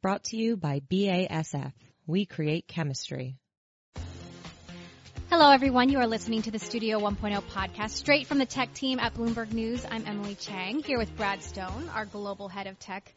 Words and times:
Brought 0.00 0.22
to 0.24 0.36
you 0.36 0.56
by 0.56 0.78
BASF. 0.78 1.72
We 2.06 2.24
create 2.24 2.68
chemistry. 2.68 3.36
Hello, 5.28 5.50
everyone. 5.50 5.88
You 5.88 5.98
are 5.98 6.06
listening 6.06 6.42
to 6.42 6.52
the 6.52 6.60
Studio 6.60 7.00
1.0 7.00 7.42
podcast 7.50 7.90
straight 7.90 8.28
from 8.28 8.38
the 8.38 8.46
tech 8.46 8.72
team 8.72 9.00
at 9.00 9.14
Bloomberg 9.14 9.52
News. 9.52 9.84
I'm 9.90 10.06
Emily 10.06 10.36
Chang 10.36 10.84
here 10.84 10.98
with 10.98 11.16
Brad 11.16 11.42
Stone, 11.42 11.90
our 11.92 12.06
global 12.06 12.48
head 12.48 12.68
of 12.68 12.78
tech 12.78 13.12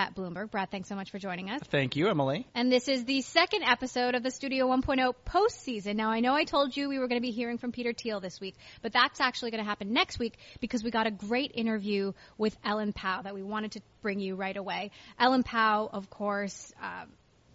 at 0.00 0.14
Bloomberg. 0.14 0.50
Brad, 0.50 0.70
thanks 0.70 0.88
so 0.88 0.94
much 0.94 1.10
for 1.10 1.18
joining 1.18 1.50
us. 1.50 1.60
Thank 1.68 1.94
you, 1.94 2.08
Emily. 2.08 2.46
And 2.54 2.72
this 2.72 2.88
is 2.88 3.04
the 3.04 3.20
second 3.20 3.64
episode 3.64 4.14
of 4.14 4.22
the 4.22 4.30
Studio 4.30 4.66
1.0 4.66 5.12
postseason. 5.26 5.96
Now, 5.96 6.10
I 6.10 6.20
know 6.20 6.34
I 6.34 6.44
told 6.44 6.74
you 6.74 6.88
we 6.88 6.98
were 6.98 7.06
going 7.06 7.20
to 7.20 7.26
be 7.26 7.32
hearing 7.32 7.58
from 7.58 7.70
Peter 7.70 7.92
Thiel 7.92 8.18
this 8.18 8.40
week, 8.40 8.56
but 8.80 8.94
that's 8.94 9.20
actually 9.20 9.50
going 9.50 9.62
to 9.62 9.68
happen 9.68 9.92
next 9.92 10.18
week 10.18 10.38
because 10.58 10.82
we 10.82 10.90
got 10.90 11.06
a 11.06 11.10
great 11.10 11.52
interview 11.54 12.14
with 12.38 12.56
Ellen 12.64 12.94
Pao 12.94 13.20
that 13.20 13.34
we 13.34 13.42
wanted 13.42 13.72
to 13.72 13.82
bring 14.00 14.20
you 14.20 14.36
right 14.36 14.56
away. 14.56 14.90
Ellen 15.18 15.42
Pao, 15.42 15.90
of 15.92 16.08
course, 16.08 16.72
uh, 16.82 17.04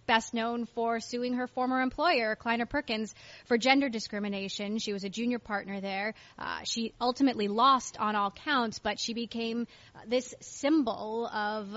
best 0.05 0.35
known 0.35 0.65
for 0.67 0.99
suing 0.99 1.33
her 1.33 1.47
former 1.47 1.81
employer, 1.81 2.35
Kleiner 2.35 2.67
Perkins, 2.67 3.15
for 3.45 3.57
gender 3.57 3.89
discrimination. 3.89 4.77
She 4.77 4.93
was 4.93 5.03
a 5.03 5.09
junior 5.09 5.39
partner 5.39 5.81
there. 5.81 6.13
Uh, 6.37 6.59
she 6.63 6.93
ultimately 7.01 7.47
lost 7.47 7.97
on 7.97 8.15
all 8.15 8.29
counts, 8.29 8.77
but 8.77 8.99
she 8.99 9.15
became 9.15 9.65
this 10.07 10.35
symbol 10.41 11.25
of 11.25 11.75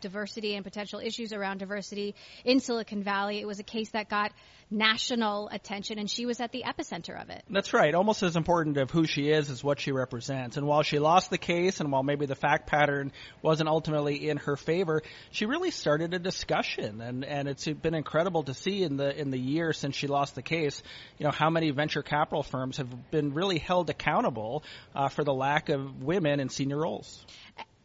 diversity 0.00 0.54
and 0.54 0.64
potential 0.64 1.00
issues 1.00 1.32
around 1.32 1.58
diversity 1.58 2.14
in 2.44 2.60
Silicon 2.60 3.02
Valley. 3.02 3.40
It 3.40 3.46
was 3.46 3.60
a 3.60 3.64
case 3.64 3.90
that 3.90 4.08
got 4.08 4.32
national 4.70 5.48
attention 5.48 5.98
and 5.98 6.08
she 6.08 6.26
was 6.26 6.40
at 6.40 6.52
the 6.52 6.62
epicenter 6.62 7.20
of 7.20 7.28
it. 7.28 7.42
That's 7.50 7.72
right. 7.72 7.92
Almost 7.92 8.22
as 8.22 8.36
important 8.36 8.76
of 8.76 8.90
who 8.90 9.04
she 9.04 9.28
is 9.28 9.50
as 9.50 9.64
what 9.64 9.80
she 9.80 9.90
represents. 9.90 10.56
And 10.56 10.66
while 10.66 10.82
she 10.82 10.98
lost 10.98 11.30
the 11.30 11.38
case 11.38 11.80
and 11.80 11.90
while 11.90 12.04
maybe 12.04 12.26
the 12.26 12.36
fact 12.36 12.68
pattern 12.68 13.12
wasn't 13.42 13.68
ultimately 13.68 14.28
in 14.28 14.36
her 14.38 14.56
favor, 14.56 15.02
she 15.32 15.46
really 15.46 15.72
started 15.72 16.14
a 16.14 16.18
discussion 16.18 17.00
and, 17.00 17.24
and 17.24 17.48
it's 17.48 17.66
been 17.66 17.94
incredible 17.94 18.44
to 18.44 18.54
see 18.54 18.82
in 18.82 18.96
the 18.96 19.10
in 19.20 19.30
the 19.30 19.38
year 19.38 19.72
since 19.72 19.96
she 19.96 20.06
lost 20.06 20.34
the 20.34 20.42
case, 20.42 20.82
you 21.18 21.24
know, 21.24 21.32
how 21.32 21.50
many 21.50 21.70
venture 21.70 22.02
capital 22.02 22.42
firms 22.42 22.76
have 22.76 23.10
been 23.10 23.34
really 23.34 23.58
held 23.58 23.90
accountable 23.90 24.62
uh, 24.94 25.08
for 25.08 25.24
the 25.24 25.34
lack 25.34 25.68
of 25.68 26.02
women 26.02 26.38
in 26.40 26.48
senior 26.48 26.78
roles. 26.78 27.24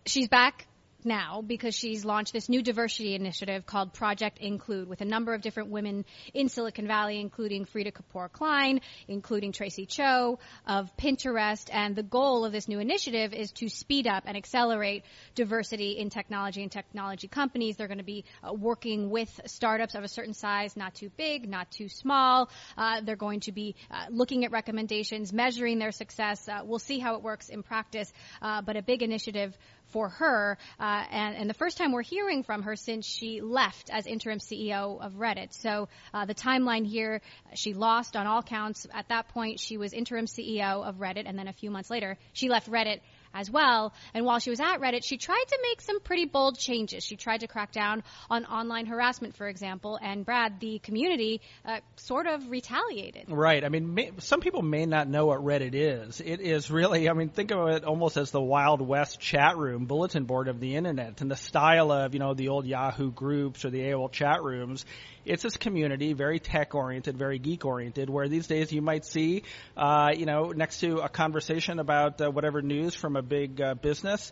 She's 0.05 0.27
back 0.27 0.67
now 1.05 1.41
because 1.41 1.75
she's 1.75 2.03
launched 2.03 2.33
this 2.33 2.49
new 2.49 2.61
diversity 2.61 3.15
initiative 3.15 3.65
called 3.65 3.93
Project 3.93 4.39
Include 4.39 4.87
with 4.87 5.01
a 5.01 5.05
number 5.05 5.33
of 5.33 5.41
different 5.41 5.69
women 5.69 6.05
in 6.33 6.49
Silicon 6.49 6.87
Valley, 6.87 7.19
including 7.19 7.65
Freada 7.65 7.91
Kapor 7.91 8.31
Klein, 8.31 8.81
including 9.07 9.51
Tracy 9.51 9.85
Chou 9.85 10.37
of 10.65 10.95
Pinterest. 10.97 11.69
And 11.71 11.95
the 11.95 12.03
goal 12.03 12.45
of 12.45 12.51
this 12.51 12.67
new 12.67 12.79
initiative 12.79 13.33
is 13.33 13.51
to 13.53 13.69
speed 13.69 14.07
up 14.07 14.23
and 14.25 14.35
accelerate 14.35 15.03
diversity 15.35 15.91
in 15.91 16.09
technology 16.09 16.63
and 16.63 16.71
technology 16.71 17.27
companies. 17.27 17.77
They're 17.77 17.87
going 17.87 17.99
to 17.99 18.03
be 18.03 18.25
uh, 18.43 18.53
working 18.53 19.09
with 19.09 19.29
startups 19.45 19.95
of 19.95 20.03
a 20.03 20.07
certain 20.07 20.33
size, 20.33 20.75
not 20.75 20.95
too 20.95 21.09
big, 21.15 21.47
not 21.47 21.71
too 21.71 21.89
small. 21.89 22.49
Uh, 22.77 23.01
they're 23.01 23.15
going 23.15 23.41
to 23.41 23.51
be 23.51 23.75
uh, 23.91 24.05
looking 24.09 24.45
at 24.45 24.51
recommendations, 24.51 25.31
measuring 25.31 25.79
their 25.79 25.91
success. 25.91 26.47
Uh, 26.47 26.61
we'll 26.63 26.79
see 26.79 26.99
how 26.99 27.15
it 27.15 27.21
works 27.21 27.49
in 27.49 27.63
practice, 27.63 28.11
uh, 28.41 28.61
but 28.61 28.75
a 28.75 28.81
big 28.81 29.03
initiative 29.03 29.57
for 29.89 30.09
her. 30.09 30.57
Uh, 30.79 31.03
and, 31.11 31.35
and, 31.35 31.49
the 31.49 31.53
first 31.53 31.77
time 31.77 31.91
we're 31.91 32.01
hearing 32.01 32.43
from 32.43 32.63
her 32.63 32.75
since 32.75 33.05
she 33.05 33.41
left 33.41 33.89
as 33.91 34.05
interim 34.07 34.39
CEO 34.39 35.03
of 35.03 35.13
Reddit. 35.13 35.53
So 35.53 35.89
uh, 36.13 36.25
the 36.25 36.35
timeline 36.35 36.85
here, 36.85 37.21
she 37.53 37.73
lost 37.73 38.15
on 38.15 38.27
all 38.27 38.41
counts. 38.41 38.87
At 38.93 39.09
that 39.09 39.29
point, 39.29 39.59
she 39.59 39.77
was 39.77 39.93
interim 39.93 40.25
CEO 40.25 40.83
of 40.83 40.95
Reddit, 40.95 41.23
and 41.25 41.37
then 41.37 41.47
a 41.47 41.53
few 41.53 41.71
months 41.71 41.89
later, 41.89 42.17
she 42.33 42.49
left 42.49 42.69
Reddit 42.69 43.01
as 43.35 43.51
well. 43.51 43.93
And 44.13 44.25
while 44.25 44.39
she 44.39 44.49
was 44.49 44.61
at 44.61 44.77
Reddit, 44.79 45.03
she 45.03 45.17
tried 45.17 45.43
to 45.49 45.59
make 45.61 45.81
some 45.81 45.99
pretty 45.99 46.25
bold 46.25 46.57
changes. 46.57 47.03
She 47.03 47.17
tried 47.17 47.41
to 47.41 47.47
crack 47.47 47.73
down 47.73 48.01
on 48.29 48.45
online 48.45 48.85
harassment, 48.85 49.35
for 49.35 49.47
example, 49.47 49.99
and 50.01 50.25
Brad, 50.25 50.59
the 50.59 50.79
community, 50.79 51.41
uh, 51.65 51.81
sort 51.97 52.25
of 52.25 52.49
retaliated. 52.49 53.25
Right. 53.27 53.63
I 53.63 53.69
mean, 53.69 53.93
may, 53.93 54.11
some 54.19 54.39
people 54.39 54.61
may 54.61 54.85
not 54.85 55.09
know 55.09 55.25
what 55.25 55.41
Reddit 55.41 55.73
is. 55.73 56.21
It 56.21 56.39
is 56.39 56.71
really, 56.71 57.09
I 57.09 57.13
mean, 57.13 57.29
think 57.29 57.51
of 57.51 57.67
it 57.67 57.83
almost 57.83 58.15
as 58.15 58.31
the 58.31 58.41
Wild 58.41 58.81
West 58.81 59.19
chat 59.19 59.57
room, 59.57 59.85
bulletin 59.85 60.23
board 60.23 60.47
of 60.47 60.61
the 60.61 60.75
internet, 60.75 61.19
and 61.19 61.29
the 61.29 61.35
style 61.35 61.91
of, 61.91 62.13
you 62.13 62.19
know, 62.19 62.33
the 62.33 62.47
old 62.47 62.65
Yahoo 62.65 63.11
groups 63.11 63.65
or 63.65 63.69
the 63.69 63.81
AOL 63.81 64.11
chat 64.11 64.41
rooms 64.41 64.85
it's 65.25 65.43
this 65.43 65.57
community, 65.57 66.13
very 66.13 66.39
tech 66.39 66.75
oriented, 66.75 67.17
very 67.17 67.39
geek 67.39 67.65
oriented, 67.65 68.09
where 68.09 68.27
these 68.27 68.47
days 68.47 68.71
you 68.71 68.81
might 68.81 69.05
see, 69.05 69.43
uh, 69.75 70.11
you 70.15 70.25
know, 70.25 70.51
next 70.51 70.79
to 70.79 70.97
a 70.97 71.09
conversation 71.09 71.79
about 71.79 72.21
uh, 72.21 72.29
whatever 72.29 72.61
news 72.61 72.95
from 72.95 73.15
a 73.15 73.21
big 73.21 73.59
uh, 73.61 73.73
business, 73.73 74.31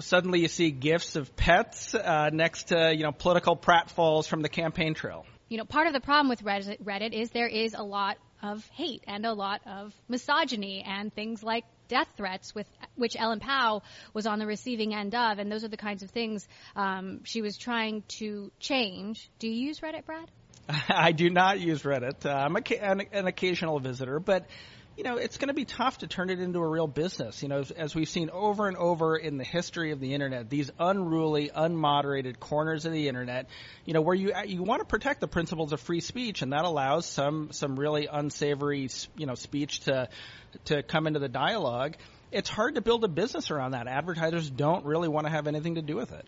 suddenly 0.00 0.40
you 0.40 0.48
see 0.48 0.70
gifts 0.70 1.16
of 1.16 1.34
pets 1.36 1.94
uh, 1.94 2.30
next 2.32 2.64
to 2.68 2.94
you 2.94 3.02
know 3.02 3.12
political 3.12 3.56
pratfalls 3.56 4.28
from 4.28 4.42
the 4.42 4.48
campaign 4.48 4.94
trail. 4.94 5.26
You 5.48 5.58
know, 5.58 5.64
part 5.64 5.86
of 5.86 5.92
the 5.92 6.00
problem 6.00 6.28
with 6.28 6.42
Reddit 6.42 7.12
is 7.12 7.30
there 7.30 7.48
is 7.48 7.74
a 7.74 7.82
lot 7.82 8.18
of 8.42 8.66
hate 8.68 9.02
and 9.06 9.26
a 9.26 9.32
lot 9.32 9.62
of 9.66 9.94
misogyny 10.08 10.84
and 10.86 11.12
things 11.12 11.42
like 11.42 11.64
death 11.88 12.08
threats 12.16 12.54
with 12.54 12.66
which 12.94 13.16
Ellen 13.18 13.40
Pao 13.40 13.82
was 14.14 14.26
on 14.26 14.38
the 14.38 14.46
receiving 14.46 14.94
end 14.94 15.14
of, 15.14 15.38
and 15.38 15.50
those 15.50 15.64
are 15.64 15.68
the 15.68 15.76
kinds 15.76 16.02
of 16.02 16.10
things 16.10 16.46
um, 16.76 17.20
she 17.24 17.42
was 17.42 17.56
trying 17.56 18.02
to 18.18 18.50
change. 18.60 19.30
Do 19.38 19.48
you 19.48 19.66
use 19.68 19.80
Reddit, 19.80 20.04
Brad? 20.04 20.30
I 20.88 21.12
do 21.12 21.30
not 21.30 21.60
use 21.60 21.82
Reddit. 21.82 22.26
Uh, 22.26 22.30
I'm 22.30 22.56
a, 22.56 22.62
an, 22.80 23.02
an 23.12 23.26
occasional 23.26 23.80
visitor, 23.80 24.20
but 24.20 24.46
you 24.98 25.04
know, 25.04 25.16
it's 25.16 25.38
going 25.38 25.46
to 25.46 25.54
be 25.54 25.64
tough 25.64 25.98
to 25.98 26.08
turn 26.08 26.28
it 26.28 26.40
into 26.40 26.58
a 26.58 26.68
real 26.68 26.88
business. 26.88 27.40
You 27.40 27.48
know, 27.48 27.60
as, 27.60 27.70
as, 27.70 27.94
we've 27.94 28.08
seen 28.08 28.30
over 28.30 28.66
and 28.66 28.76
over 28.76 29.16
in 29.16 29.38
the 29.38 29.44
history 29.44 29.92
of 29.92 30.00
the 30.00 30.12
internet, 30.12 30.50
these 30.50 30.72
unruly, 30.76 31.52
unmoderated 31.54 32.40
corners 32.40 32.84
of 32.84 32.92
the 32.92 33.06
internet, 33.06 33.48
you 33.84 33.94
know, 33.94 34.00
where 34.00 34.16
you 34.16 34.32
uh, 34.32 34.42
you 34.42 34.64
want 34.64 34.80
to 34.80 34.84
protect 34.84 35.20
the 35.20 35.28
principles 35.28 35.72
of 35.72 35.80
free 35.80 36.00
speech, 36.00 36.42
and 36.42 36.52
that 36.52 36.64
allows 36.64 37.06
some 37.06 37.52
some 37.52 37.78
really 37.78 38.08
unsavory, 38.10 38.88
you 39.16 39.26
know, 39.26 39.36
speech 39.36 39.80
to 39.82 40.08
to 40.64 40.82
come 40.82 41.06
into 41.06 41.20
the 41.20 41.28
dialogue. 41.28 41.94
It's 42.32 42.50
hard 42.50 42.74
to 42.74 42.80
build 42.80 43.04
a 43.04 43.08
business 43.08 43.52
around 43.52 43.70
that. 43.70 43.86
Advertisers 43.86 44.50
don't 44.50 44.84
really 44.84 45.08
want 45.08 45.26
to 45.26 45.30
have 45.30 45.46
anything 45.46 45.76
to 45.76 45.82
do 45.82 45.94
with 45.94 46.10
it. 46.10 46.26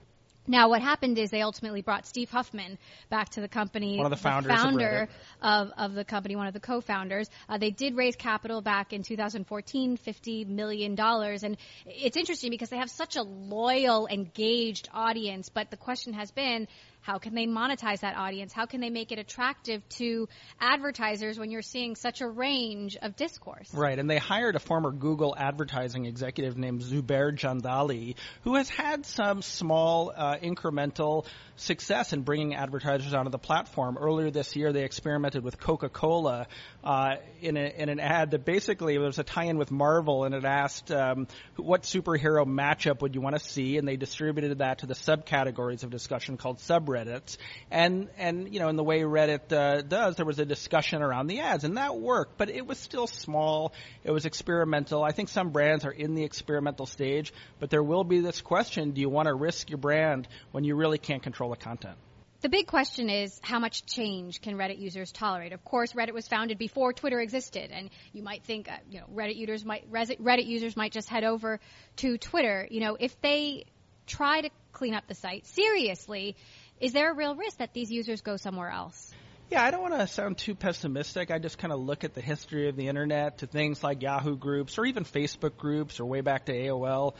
Now, 0.50 0.68
what 0.68 0.82
happened 0.82 1.16
is 1.16 1.30
they 1.30 1.42
ultimately 1.42 1.80
brought 1.80 2.08
Steve 2.08 2.28
Huffman 2.28 2.76
back 3.08 3.28
to 3.30 3.40
the 3.40 3.46
company. 3.46 3.96
One 3.98 4.06
of 4.06 4.10
the 4.10 4.16
founders, 4.16 4.50
the 4.50 4.58
founder 4.58 5.08
of, 5.40 5.68
of, 5.68 5.72
of, 5.78 5.94
the 5.94 6.04
company, 6.04 6.34
one 6.34 6.48
of 6.48 6.54
the 6.54 6.58
co-founders. 6.58 7.30
Uh, 7.48 7.56
they 7.58 7.70
did 7.70 7.96
raise 7.96 8.16
capital 8.16 8.60
back 8.60 8.92
in 8.92 9.04
2014, 9.04 9.96
$50 9.96 10.48
million. 10.48 10.98
And 10.98 11.56
it's 11.86 12.16
interesting 12.16 12.50
because 12.50 12.68
they 12.68 12.78
have 12.78 12.90
such 12.90 13.14
a 13.14 13.22
loyal, 13.22 14.08
engaged 14.08 14.88
audience. 14.92 15.50
But 15.50 15.70
the 15.70 15.76
question 15.76 16.14
has 16.14 16.32
been, 16.32 16.66
how 17.02 17.18
can 17.18 17.34
they 17.34 17.46
monetize 17.46 18.00
that 18.00 18.16
audience? 18.16 18.52
How 18.52 18.66
can 18.66 18.80
they 18.80 18.90
make 18.90 19.12
it 19.12 19.18
attractive 19.18 19.86
to 19.90 20.28
advertisers 20.60 21.38
when 21.38 21.50
you're 21.50 21.62
seeing 21.62 21.96
such 21.96 22.20
a 22.20 22.28
range 22.28 22.96
of 23.00 23.16
discourse? 23.16 23.72
Right, 23.72 23.98
and 23.98 24.08
they 24.08 24.18
hired 24.18 24.56
a 24.56 24.58
former 24.58 24.92
Google 24.92 25.34
advertising 25.36 26.06
executive 26.06 26.56
named 26.56 26.82
Zubair 26.82 27.36
Jandali, 27.36 28.16
who 28.42 28.56
has 28.56 28.68
had 28.68 29.06
some 29.06 29.42
small 29.42 30.12
uh, 30.14 30.36
incremental 30.36 31.26
success 31.56 32.12
in 32.12 32.22
bringing 32.22 32.54
advertisers 32.54 33.12
onto 33.12 33.30
the 33.30 33.38
platform. 33.38 33.98
Earlier 33.98 34.30
this 34.30 34.56
year, 34.56 34.72
they 34.72 34.84
experimented 34.84 35.44
with 35.44 35.58
Coca-Cola 35.58 36.46
uh, 36.82 37.16
in, 37.40 37.56
in, 37.56 37.88
an 37.88 38.00
ad 38.00 38.30
that 38.32 38.44
basically 38.44 38.96
was 38.98 39.18
a 39.18 39.24
tie-in 39.24 39.58
with 39.58 39.70
Marvel, 39.70 40.24
and 40.24 40.34
it 40.34 40.44
asked 40.44 40.90
um, 40.90 41.26
what 41.56 41.82
superhero 41.82 42.46
matchup 42.46 43.02
would 43.02 43.14
you 43.14 43.20
want 43.20 43.36
to 43.36 43.44
see, 43.44 43.76
and 43.76 43.86
they 43.86 43.96
distributed 43.96 44.58
that 44.58 44.78
to 44.78 44.86
the 44.86 44.94
subcategories 44.94 45.82
of 45.82 45.90
discussion 45.90 46.36
called 46.36 46.58
subreddits. 46.90 47.36
And 47.70 48.08
and 48.18 48.52
you 48.52 48.60
know, 48.60 48.68
in 48.68 48.76
the 48.76 48.84
way 48.84 49.00
Reddit 49.00 49.52
uh, 49.52 49.82
does, 49.82 50.16
there 50.16 50.26
was 50.26 50.38
a 50.38 50.44
discussion 50.44 51.02
around 51.02 51.28
the 51.28 51.40
ads, 51.40 51.64
and 51.64 51.76
that 51.76 51.96
worked, 51.96 52.36
but 52.36 52.50
it 52.50 52.66
was 52.66 52.78
still 52.78 53.06
small. 53.06 53.72
It 54.04 54.10
was 54.10 54.26
experimental. 54.26 55.02
I 55.02 55.12
think 55.12 55.28
some 55.28 55.50
brands 55.50 55.84
are 55.84 55.92
in 55.92 56.14
the 56.14 56.24
experimental 56.24 56.86
stage, 56.86 57.32
but 57.58 57.70
there 57.70 57.82
will 57.82 58.04
be 58.04 58.20
this 58.20 58.40
question: 58.40 58.92
Do 58.92 59.00
you 59.00 59.08
want 59.08 59.26
to 59.26 59.34
risk 59.34 59.70
your 59.70 59.78
brand 59.78 60.28
when 60.52 60.64
you 60.64 60.74
really 60.76 60.98
can't 60.98 61.22
control 61.22 61.50
the 61.50 61.56
content. 61.56 61.96
The 62.42 62.48
big 62.48 62.66
question 62.66 63.10
is 63.10 63.38
how 63.42 63.58
much 63.58 63.84
change 63.84 64.40
can 64.40 64.54
Reddit 64.54 64.78
users 64.78 65.12
tolerate? 65.12 65.52
Of 65.52 65.62
course, 65.62 65.92
Reddit 65.92 66.14
was 66.14 66.26
founded 66.26 66.56
before 66.56 66.94
Twitter 66.94 67.20
existed, 67.20 67.70
and 67.70 67.90
you 68.14 68.22
might 68.22 68.44
think, 68.44 68.66
uh, 68.66 68.76
you 68.90 69.00
know, 69.00 69.06
Reddit 69.14 69.36
users 69.36 69.62
might 69.62 69.90
Reddit 69.92 70.46
users 70.46 70.74
might 70.74 70.90
just 70.90 71.10
head 71.10 71.22
over 71.22 71.60
to 71.96 72.16
Twitter. 72.16 72.66
You 72.70 72.80
know, 72.80 72.96
if 72.98 73.20
they 73.20 73.66
try 74.06 74.40
to 74.40 74.50
clean 74.72 74.94
up 74.94 75.06
the 75.06 75.14
site 75.14 75.46
seriously, 75.46 76.36
is 76.80 76.92
there 76.92 77.10
a 77.12 77.14
real 77.14 77.34
risk 77.34 77.58
that 77.58 77.74
these 77.74 77.90
users 77.90 78.22
go 78.22 78.36
somewhere 78.36 78.70
else? 78.70 79.12
Yeah, 79.50 79.64
I 79.64 79.70
don't 79.70 79.82
want 79.82 79.98
to 79.98 80.06
sound 80.06 80.38
too 80.38 80.54
pessimistic. 80.54 81.30
I 81.30 81.38
just 81.38 81.58
kind 81.58 81.72
of 81.72 81.80
look 81.80 82.04
at 82.04 82.14
the 82.14 82.20
history 82.20 82.68
of 82.68 82.76
the 82.76 82.86
internet 82.86 83.38
to 83.38 83.46
things 83.46 83.82
like 83.82 84.00
Yahoo 84.00 84.36
groups 84.36 84.78
or 84.78 84.84
even 84.84 85.04
Facebook 85.04 85.56
groups 85.56 85.98
or 85.98 86.06
way 86.06 86.20
back 86.20 86.46
to 86.46 86.52
AOL 86.52 87.14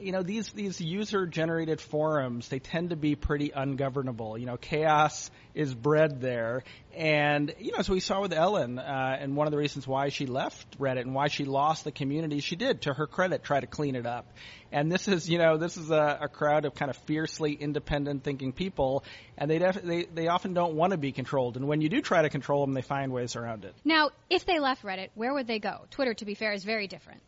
you 0.00 0.12
know 0.12 0.22
these 0.22 0.50
these 0.50 0.80
user 0.80 1.26
generated 1.26 1.80
forums 1.80 2.48
they 2.48 2.58
tend 2.58 2.90
to 2.90 2.96
be 2.96 3.14
pretty 3.14 3.50
ungovernable. 3.50 4.38
You 4.38 4.46
know, 4.46 4.56
chaos 4.56 5.30
is 5.54 5.74
bred 5.74 6.20
there, 6.20 6.64
and 6.94 7.54
you 7.58 7.72
know, 7.72 7.78
as 7.78 7.88
we 7.88 8.00
saw 8.00 8.20
with 8.20 8.32
Ellen, 8.32 8.78
uh, 8.78 9.16
and 9.20 9.36
one 9.36 9.46
of 9.46 9.50
the 9.50 9.56
reasons 9.56 9.86
why 9.86 10.08
she 10.10 10.26
left 10.26 10.78
Reddit 10.78 11.02
and 11.02 11.14
why 11.14 11.28
she 11.28 11.44
lost 11.44 11.84
the 11.84 11.92
community 11.92 12.40
she 12.40 12.56
did, 12.56 12.82
to 12.82 12.94
her 12.94 13.06
credit, 13.06 13.42
try 13.42 13.60
to 13.60 13.66
clean 13.66 13.96
it 13.96 14.06
up. 14.06 14.32
And 14.72 14.90
this 14.90 15.08
is 15.08 15.28
you 15.28 15.38
know 15.38 15.56
this 15.56 15.76
is 15.76 15.90
a, 15.90 16.18
a 16.22 16.28
crowd 16.28 16.64
of 16.64 16.74
kind 16.74 16.90
of 16.90 16.96
fiercely 16.98 17.52
independent 17.52 18.24
thinking 18.24 18.52
people, 18.52 19.04
and 19.38 19.50
they 19.50 19.58
def- 19.58 19.82
they 19.82 20.04
they 20.04 20.28
often 20.28 20.54
don't 20.54 20.74
want 20.74 20.92
to 20.92 20.98
be 20.98 21.12
controlled. 21.12 21.56
And 21.56 21.68
when 21.68 21.80
you 21.80 21.88
do 21.88 22.00
try 22.00 22.22
to 22.22 22.30
control 22.30 22.64
them, 22.64 22.74
they 22.74 22.82
find 22.82 23.12
ways 23.12 23.36
around 23.36 23.64
it. 23.64 23.74
Now, 23.84 24.10
if 24.28 24.44
they 24.44 24.58
left 24.58 24.82
Reddit, 24.82 25.10
where 25.14 25.32
would 25.32 25.46
they 25.46 25.58
go? 25.58 25.86
Twitter, 25.90 26.14
to 26.14 26.24
be 26.24 26.34
fair, 26.34 26.52
is 26.52 26.64
very 26.64 26.86
different. 26.86 27.22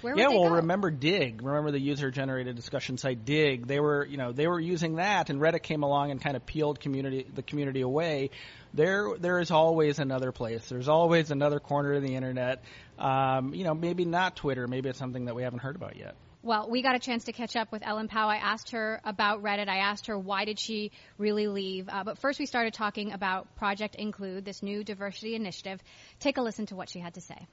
Where 0.00 0.16
yeah, 0.16 0.28
well, 0.28 0.48
go? 0.48 0.56
remember 0.56 0.90
Digg? 0.90 1.42
Remember 1.42 1.70
the 1.70 1.80
user-generated 1.80 2.56
discussion 2.56 2.96
site 2.96 3.24
Digg? 3.24 3.66
They 3.66 3.80
were, 3.80 4.04
you 4.06 4.16
know, 4.16 4.32
they 4.32 4.46
were 4.46 4.60
using 4.60 4.96
that, 4.96 5.30
and 5.30 5.40
Reddit 5.40 5.62
came 5.62 5.82
along 5.82 6.10
and 6.10 6.22
kind 6.22 6.36
of 6.36 6.46
peeled 6.46 6.80
community 6.80 7.26
the 7.34 7.42
community 7.42 7.82
away. 7.82 8.30
There, 8.72 9.16
there 9.18 9.40
is 9.40 9.50
always 9.50 9.98
another 9.98 10.32
place. 10.32 10.66
There's 10.68 10.88
always 10.88 11.30
another 11.30 11.60
corner 11.60 11.94
of 11.94 12.02
the 12.02 12.14
internet. 12.14 12.62
Um, 12.98 13.52
you 13.54 13.64
know, 13.64 13.74
maybe 13.74 14.04
not 14.04 14.36
Twitter. 14.36 14.66
Maybe 14.66 14.88
it's 14.88 14.98
something 14.98 15.26
that 15.26 15.34
we 15.34 15.42
haven't 15.42 15.60
heard 15.60 15.76
about 15.76 15.96
yet. 15.96 16.14
Well, 16.42 16.70
we 16.70 16.80
got 16.80 16.94
a 16.94 16.98
chance 16.98 17.24
to 17.24 17.32
catch 17.32 17.54
up 17.54 17.70
with 17.70 17.86
Ellen 17.86 18.08
Pao. 18.08 18.28
I 18.28 18.36
asked 18.36 18.70
her 18.70 19.00
about 19.04 19.42
Reddit. 19.42 19.68
I 19.68 19.78
asked 19.78 20.06
her 20.06 20.18
why 20.18 20.46
did 20.46 20.58
she 20.58 20.90
really 21.18 21.48
leave. 21.48 21.86
Uh, 21.90 22.02
but 22.02 22.18
first, 22.18 22.38
we 22.38 22.46
started 22.46 22.72
talking 22.72 23.12
about 23.12 23.56
Project 23.56 23.94
Include, 23.96 24.46
this 24.46 24.62
new 24.62 24.82
diversity 24.82 25.34
initiative. 25.34 25.82
Take 26.18 26.38
a 26.38 26.42
listen 26.42 26.64
to 26.66 26.76
what 26.76 26.88
she 26.88 26.98
had 26.98 27.14
to 27.14 27.20
say. 27.20 27.46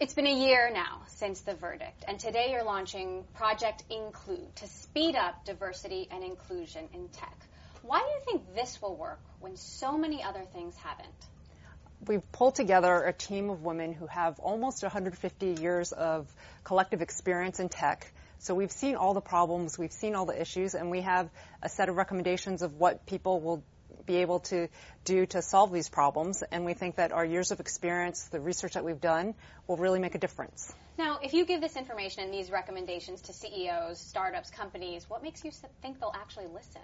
It's 0.00 0.12
been 0.12 0.26
a 0.26 0.44
year 0.44 0.72
now 0.74 1.02
since 1.06 1.42
the 1.42 1.54
verdict, 1.54 2.02
and 2.08 2.18
today 2.18 2.48
you're 2.50 2.64
launching 2.64 3.22
Project 3.34 3.84
Include 3.88 4.56
to 4.56 4.66
speed 4.66 5.14
up 5.14 5.44
diversity 5.44 6.08
and 6.10 6.24
inclusion 6.24 6.88
in 6.92 7.08
tech. 7.10 7.38
Why 7.82 8.00
do 8.00 8.06
you 8.06 8.20
think 8.24 8.56
this 8.56 8.82
will 8.82 8.96
work 8.96 9.20
when 9.38 9.56
so 9.56 9.96
many 9.96 10.20
other 10.20 10.42
things 10.52 10.74
haven't? 10.78 11.14
We've 12.08 12.32
pulled 12.32 12.56
together 12.56 13.04
a 13.04 13.12
team 13.12 13.50
of 13.50 13.62
women 13.62 13.92
who 13.92 14.08
have 14.08 14.40
almost 14.40 14.82
150 14.82 15.62
years 15.62 15.92
of 15.92 16.26
collective 16.64 17.00
experience 17.00 17.60
in 17.60 17.68
tech. 17.68 18.12
So 18.40 18.56
we've 18.56 18.72
seen 18.72 18.96
all 18.96 19.14
the 19.14 19.20
problems, 19.20 19.78
we've 19.78 19.92
seen 19.92 20.16
all 20.16 20.26
the 20.26 20.38
issues, 20.38 20.74
and 20.74 20.90
we 20.90 21.02
have 21.02 21.30
a 21.62 21.68
set 21.68 21.88
of 21.88 21.94
recommendations 21.94 22.62
of 22.62 22.80
what 22.80 23.06
people 23.06 23.40
will 23.40 23.62
be 24.06 24.16
able 24.16 24.40
to 24.40 24.68
do 25.04 25.26
to 25.26 25.42
solve 25.42 25.72
these 25.72 25.88
problems. 25.88 26.42
And 26.42 26.64
we 26.64 26.74
think 26.74 26.96
that 26.96 27.12
our 27.12 27.24
years 27.24 27.50
of 27.50 27.60
experience, 27.60 28.24
the 28.24 28.40
research 28.40 28.74
that 28.74 28.84
we've 28.84 29.00
done, 29.00 29.34
will 29.66 29.76
really 29.76 30.00
make 30.00 30.14
a 30.14 30.18
difference. 30.18 30.72
Now, 30.96 31.18
if 31.22 31.32
you 31.32 31.44
give 31.44 31.60
this 31.60 31.76
information 31.76 32.24
and 32.24 32.32
these 32.32 32.50
recommendations 32.50 33.22
to 33.22 33.32
CEOs, 33.32 33.98
startups, 33.98 34.50
companies, 34.50 35.08
what 35.08 35.22
makes 35.22 35.44
you 35.44 35.50
think 35.82 36.00
they'll 36.00 36.14
actually 36.14 36.46
listen? 36.46 36.82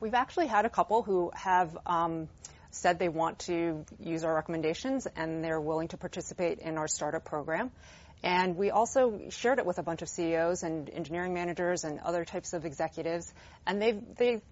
We've 0.00 0.14
actually 0.14 0.46
had 0.46 0.64
a 0.64 0.70
couple 0.70 1.02
who 1.02 1.32
have 1.34 1.76
um, 1.84 2.28
said 2.70 2.98
they 2.98 3.08
want 3.08 3.40
to 3.40 3.84
use 3.98 4.24
our 4.24 4.34
recommendations 4.34 5.06
and 5.16 5.42
they're 5.42 5.60
willing 5.60 5.88
to 5.88 5.96
participate 5.96 6.60
in 6.60 6.78
our 6.78 6.86
startup 6.86 7.24
program. 7.24 7.72
And 8.22 8.56
we 8.56 8.70
also 8.70 9.20
shared 9.30 9.58
it 9.58 9.66
with 9.66 9.78
a 9.78 9.82
bunch 9.82 10.02
of 10.02 10.08
CEOs 10.08 10.62
and 10.62 10.90
engineering 10.90 11.34
managers 11.34 11.84
and 11.84 12.00
other 12.00 12.24
types 12.24 12.52
of 12.52 12.64
executives, 12.64 13.32
and 13.66 13.80
they've, 13.80 14.02
they've 14.16 14.42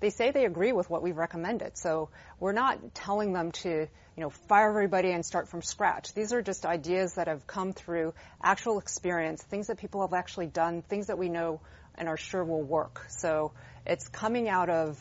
they 0.00 0.10
say 0.10 0.30
they 0.30 0.44
agree 0.44 0.72
with 0.72 0.88
what 0.88 1.02
we've 1.02 1.16
recommended. 1.16 1.76
So 1.76 2.10
we're 2.38 2.52
not 2.52 2.94
telling 2.94 3.32
them 3.32 3.52
to, 3.52 3.68
you 3.70 4.22
know, 4.22 4.30
fire 4.30 4.68
everybody 4.68 5.10
and 5.10 5.24
start 5.24 5.48
from 5.48 5.62
scratch. 5.62 6.14
These 6.14 6.32
are 6.32 6.42
just 6.42 6.64
ideas 6.64 7.14
that 7.14 7.28
have 7.28 7.46
come 7.46 7.72
through 7.72 8.14
actual 8.42 8.78
experience, 8.78 9.42
things 9.42 9.66
that 9.66 9.78
people 9.78 10.02
have 10.02 10.12
actually 10.12 10.46
done, 10.46 10.82
things 10.82 11.08
that 11.08 11.18
we 11.18 11.28
know 11.28 11.60
and 11.96 12.08
are 12.08 12.16
sure 12.16 12.44
will 12.44 12.62
work. 12.62 13.04
So 13.08 13.52
it's 13.86 14.06
coming 14.08 14.48
out 14.48 14.70
of, 14.70 14.98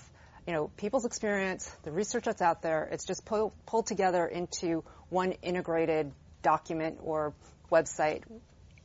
you 0.48 0.54
know, 0.54 0.72
people's 0.78 1.06
experience, 1.06 1.70
the 1.84 1.92
research 1.92 2.26
that's 2.26 2.42
out 2.42 2.62
there. 2.62 2.90
It's 2.92 3.06
just 3.06 3.24
pull, 3.26 3.54
pulled 3.66 3.86
together 3.86 4.26
into 4.26 4.84
one 5.10 5.34
integrated 5.44 6.12
document 6.42 6.98
or 7.04 7.34
website 7.72 8.24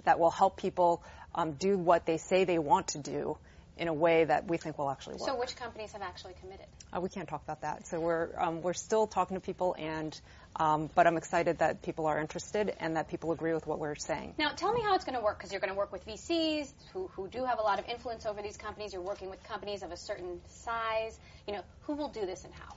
that 0.04 0.18
will 0.18 0.30
help 0.30 0.56
people 0.56 1.02
um, 1.34 1.52
do 1.52 1.78
what 1.78 2.04
they 2.04 2.18
say 2.18 2.44
they 2.44 2.58
want 2.58 2.88
to 2.88 2.98
do 2.98 3.38
in 3.76 3.88
a 3.88 3.94
way 3.94 4.24
that 4.24 4.46
we 4.46 4.56
think 4.56 4.78
will 4.78 4.90
actually 4.90 5.16
work. 5.16 5.28
So, 5.28 5.38
which 5.38 5.56
companies 5.56 5.92
have 5.92 6.02
actually 6.02 6.34
committed? 6.40 6.66
Uh, 6.92 7.00
we 7.00 7.08
can't 7.08 7.28
talk 7.28 7.42
about 7.42 7.62
that. 7.62 7.86
So 7.86 8.00
we're 8.00 8.28
um, 8.36 8.62
we're 8.62 8.74
still 8.74 9.06
talking 9.06 9.36
to 9.36 9.40
people, 9.40 9.74
and 9.78 10.18
um, 10.56 10.90
but 10.94 11.06
I'm 11.06 11.16
excited 11.16 11.58
that 11.58 11.82
people 11.82 12.06
are 12.06 12.18
interested 12.18 12.74
and 12.80 12.96
that 12.96 13.08
people 13.08 13.32
agree 13.32 13.54
with 13.54 13.66
what 13.66 13.78
we're 13.78 13.94
saying. 13.94 14.34
Now, 14.38 14.50
tell 14.50 14.72
me 14.72 14.82
how 14.82 14.94
it's 14.94 15.04
going 15.04 15.16
to 15.16 15.24
work 15.24 15.38
because 15.38 15.52
you're 15.52 15.60
going 15.60 15.72
to 15.72 15.78
work 15.78 15.92
with 15.92 16.06
VCs 16.06 16.70
who 16.92 17.08
who 17.14 17.28
do 17.28 17.44
have 17.44 17.58
a 17.58 17.62
lot 17.62 17.78
of 17.78 17.88
influence 17.88 18.26
over 18.26 18.42
these 18.42 18.56
companies. 18.56 18.92
You're 18.92 19.02
working 19.02 19.30
with 19.30 19.42
companies 19.44 19.82
of 19.82 19.90
a 19.90 19.96
certain 19.96 20.40
size. 20.48 21.18
You 21.46 21.54
know, 21.54 21.62
who 21.82 21.94
will 21.94 22.08
do 22.08 22.26
this 22.26 22.44
and 22.44 22.52
how? 22.54 22.74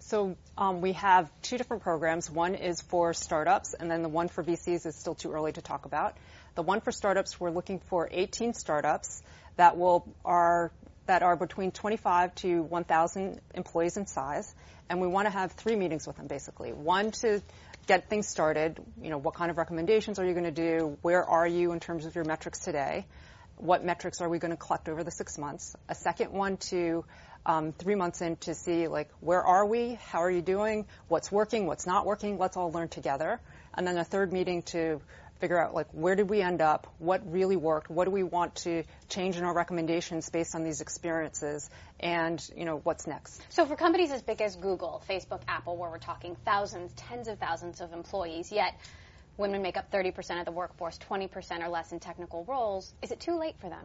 So 0.00 0.36
um, 0.56 0.82
we 0.82 0.92
have 0.92 1.28
two 1.42 1.58
different 1.58 1.82
programs. 1.82 2.30
One 2.30 2.54
is 2.54 2.80
for 2.80 3.12
startups, 3.12 3.74
and 3.74 3.90
then 3.90 4.02
the 4.02 4.08
one 4.08 4.28
for 4.28 4.44
VCs 4.44 4.86
is 4.86 4.94
still 4.94 5.16
too 5.16 5.32
early 5.32 5.52
to 5.52 5.60
talk 5.60 5.84
about. 5.84 6.16
The 6.54 6.62
one 6.62 6.80
for 6.80 6.92
startups, 6.92 7.40
we're 7.40 7.50
looking 7.50 7.80
for 7.80 8.08
18 8.10 8.54
startups 8.54 9.22
that 9.56 9.76
will 9.76 10.06
are 10.24 10.72
that 11.06 11.22
are 11.22 11.36
between 11.36 11.70
25 11.70 12.34
to 12.34 12.62
1,000 12.62 13.40
employees 13.54 13.96
in 13.96 14.06
size, 14.06 14.52
and 14.88 15.00
we 15.00 15.06
want 15.06 15.26
to 15.26 15.30
have 15.30 15.52
three 15.52 15.76
meetings 15.76 16.06
with 16.06 16.16
them 16.16 16.26
basically. 16.26 16.72
One 16.72 17.12
to 17.22 17.42
get 17.86 18.10
things 18.10 18.26
started. 18.26 18.78
You 19.00 19.10
know, 19.10 19.18
what 19.18 19.34
kind 19.34 19.50
of 19.50 19.56
recommendations 19.56 20.18
are 20.18 20.24
you 20.24 20.32
going 20.32 20.44
to 20.44 20.50
do? 20.50 20.98
Where 21.02 21.24
are 21.24 21.46
you 21.46 21.72
in 21.72 21.80
terms 21.80 22.06
of 22.06 22.14
your 22.14 22.24
metrics 22.24 22.58
today? 22.58 23.06
What 23.56 23.84
metrics 23.84 24.20
are 24.20 24.28
we 24.28 24.38
going 24.38 24.50
to 24.50 24.56
collect 24.56 24.88
over 24.88 25.04
the 25.04 25.10
six 25.10 25.38
months? 25.38 25.76
A 25.88 25.94
second 25.94 26.32
one 26.32 26.56
to 26.68 27.04
um, 27.46 27.72
three 27.72 27.94
months 27.94 28.20
in 28.20 28.36
to 28.38 28.54
see 28.54 28.88
like 28.88 29.08
where 29.20 29.42
are 29.42 29.64
we? 29.64 29.98
How 30.08 30.22
are 30.22 30.30
you 30.30 30.42
doing? 30.42 30.86
What's 31.08 31.30
working? 31.30 31.66
What's 31.66 31.86
not 31.86 32.04
working? 32.04 32.38
Let's 32.38 32.56
all 32.56 32.72
learn 32.72 32.88
together. 32.88 33.40
And 33.74 33.86
then 33.86 33.96
a 33.96 34.04
third 34.04 34.32
meeting 34.32 34.62
to 34.62 35.00
figure 35.38 35.58
out 35.58 35.74
like 35.74 35.88
where 35.92 36.14
did 36.14 36.28
we 36.28 36.40
end 36.40 36.60
up, 36.60 36.86
what 36.98 37.32
really 37.32 37.56
worked, 37.56 37.90
what 37.90 38.04
do 38.04 38.10
we 38.10 38.22
want 38.22 38.54
to 38.56 38.84
change 39.08 39.36
in 39.36 39.44
our 39.44 39.54
recommendations 39.54 40.28
based 40.30 40.54
on 40.54 40.64
these 40.64 40.80
experiences, 40.80 41.68
and 42.00 42.42
you 42.56 42.64
know 42.64 42.78
what's 42.82 43.06
next. 43.06 43.40
So 43.50 43.66
for 43.66 43.76
companies 43.76 44.10
as 44.10 44.22
big 44.22 44.40
as 44.40 44.56
Google, 44.56 45.02
Facebook, 45.08 45.42
Apple, 45.48 45.76
where 45.76 45.90
we're 45.90 45.98
talking 45.98 46.36
thousands, 46.44 46.92
tens 46.94 47.28
of 47.28 47.38
thousands 47.38 47.80
of 47.80 47.92
employees, 47.92 48.52
yet 48.52 48.78
women 49.36 49.62
make 49.62 49.76
up 49.76 49.90
30% 49.92 50.38
of 50.38 50.46
the 50.46 50.52
workforce, 50.52 50.98
20% 51.10 51.62
or 51.62 51.68
less 51.68 51.92
in 51.92 52.00
technical 52.00 52.44
roles, 52.44 52.92
is 53.02 53.10
it 53.10 53.20
too 53.20 53.38
late 53.38 53.56
for 53.60 53.68
them? 53.68 53.84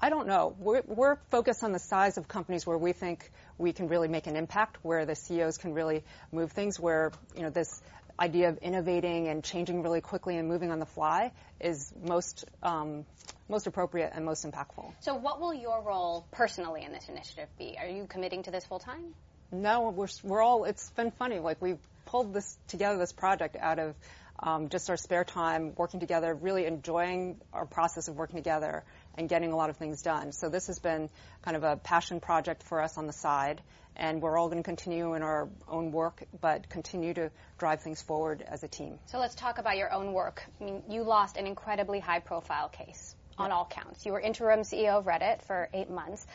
I 0.00 0.10
don't 0.10 0.26
know. 0.26 0.54
We're, 0.58 0.82
we're, 0.86 1.16
focused 1.30 1.64
on 1.64 1.72
the 1.72 1.78
size 1.78 2.18
of 2.18 2.28
companies 2.28 2.66
where 2.66 2.76
we 2.76 2.92
think 2.92 3.30
we 3.56 3.72
can 3.72 3.88
really 3.88 4.08
make 4.08 4.26
an 4.26 4.36
impact, 4.36 4.76
where 4.82 5.06
the 5.06 5.14
CEOs 5.14 5.56
can 5.56 5.72
really 5.72 6.04
move 6.30 6.52
things, 6.52 6.78
where 6.78 7.12
you 7.34 7.42
know 7.42 7.48
this 7.48 7.80
idea 8.18 8.48
of 8.48 8.58
innovating 8.58 9.28
and 9.28 9.44
changing 9.44 9.82
really 9.82 10.00
quickly 10.00 10.36
and 10.36 10.48
moving 10.48 10.70
on 10.70 10.78
the 10.78 10.86
fly 10.86 11.32
is 11.60 11.92
most 12.02 12.44
um, 12.62 13.04
most 13.48 13.66
appropriate 13.66 14.12
and 14.14 14.24
most 14.24 14.44
impactful. 14.44 14.92
So, 15.00 15.14
what 15.14 15.40
will 15.40 15.54
your 15.54 15.82
role 15.82 16.26
personally 16.32 16.82
in 16.82 16.92
this 16.92 17.08
initiative 17.08 17.48
be? 17.58 17.76
Are 17.78 17.86
you 17.86 18.06
committing 18.06 18.42
to 18.44 18.50
this 18.50 18.64
full 18.64 18.78
time? 18.78 19.14
No, 19.52 19.90
we're 19.90 20.08
we're 20.22 20.42
all. 20.42 20.64
It's 20.64 20.90
been 20.90 21.10
funny. 21.10 21.38
Like 21.38 21.60
we 21.62 21.76
pulled 22.06 22.32
this 22.32 22.56
together, 22.68 22.98
this 22.98 23.12
project 23.12 23.56
out 23.58 23.78
of 23.78 23.94
um, 24.38 24.68
just 24.68 24.90
our 24.90 24.96
spare 24.96 25.24
time, 25.24 25.72
working 25.76 26.00
together, 26.00 26.34
really 26.34 26.66
enjoying 26.66 27.40
our 27.52 27.66
process 27.66 28.08
of 28.08 28.16
working 28.16 28.36
together 28.36 28.84
and 29.16 29.28
getting 29.28 29.52
a 29.52 29.56
lot 29.56 29.70
of 29.70 29.76
things 29.76 30.02
done. 30.02 30.32
So 30.32 30.48
this 30.48 30.66
has 30.66 30.78
been 30.78 31.08
kind 31.42 31.56
of 31.56 31.64
a 31.64 31.76
passion 31.76 32.20
project 32.20 32.62
for 32.62 32.82
us 32.82 32.98
on 32.98 33.06
the 33.06 33.12
side, 33.12 33.62
and 33.96 34.20
we're 34.20 34.38
all 34.38 34.48
going 34.48 34.62
to 34.62 34.66
continue 34.66 35.14
in 35.14 35.22
our 35.22 35.48
own 35.68 35.92
work, 35.92 36.22
but 36.40 36.68
continue 36.68 37.14
to 37.14 37.30
drive 37.58 37.82
things 37.82 38.02
forward 38.02 38.44
as 38.46 38.62
a 38.62 38.68
team. 38.68 38.98
So 39.06 39.18
let's 39.18 39.34
talk 39.34 39.58
about 39.58 39.76
your 39.76 39.92
own 39.92 40.12
work. 40.12 40.44
I 40.60 40.64
mean, 40.64 40.82
you 40.88 41.02
lost 41.02 41.36
an 41.36 41.46
incredibly 41.46 42.00
high-profile 42.00 42.68
case 42.68 43.14
on 43.38 43.52
all 43.52 43.66
counts. 43.66 44.04
You 44.04 44.12
were 44.12 44.20
interim 44.20 44.60
CEO 44.60 44.98
of 44.98 45.04
Reddit 45.06 45.42
for 45.42 45.68
eight 45.72 45.90
months. 45.90 46.26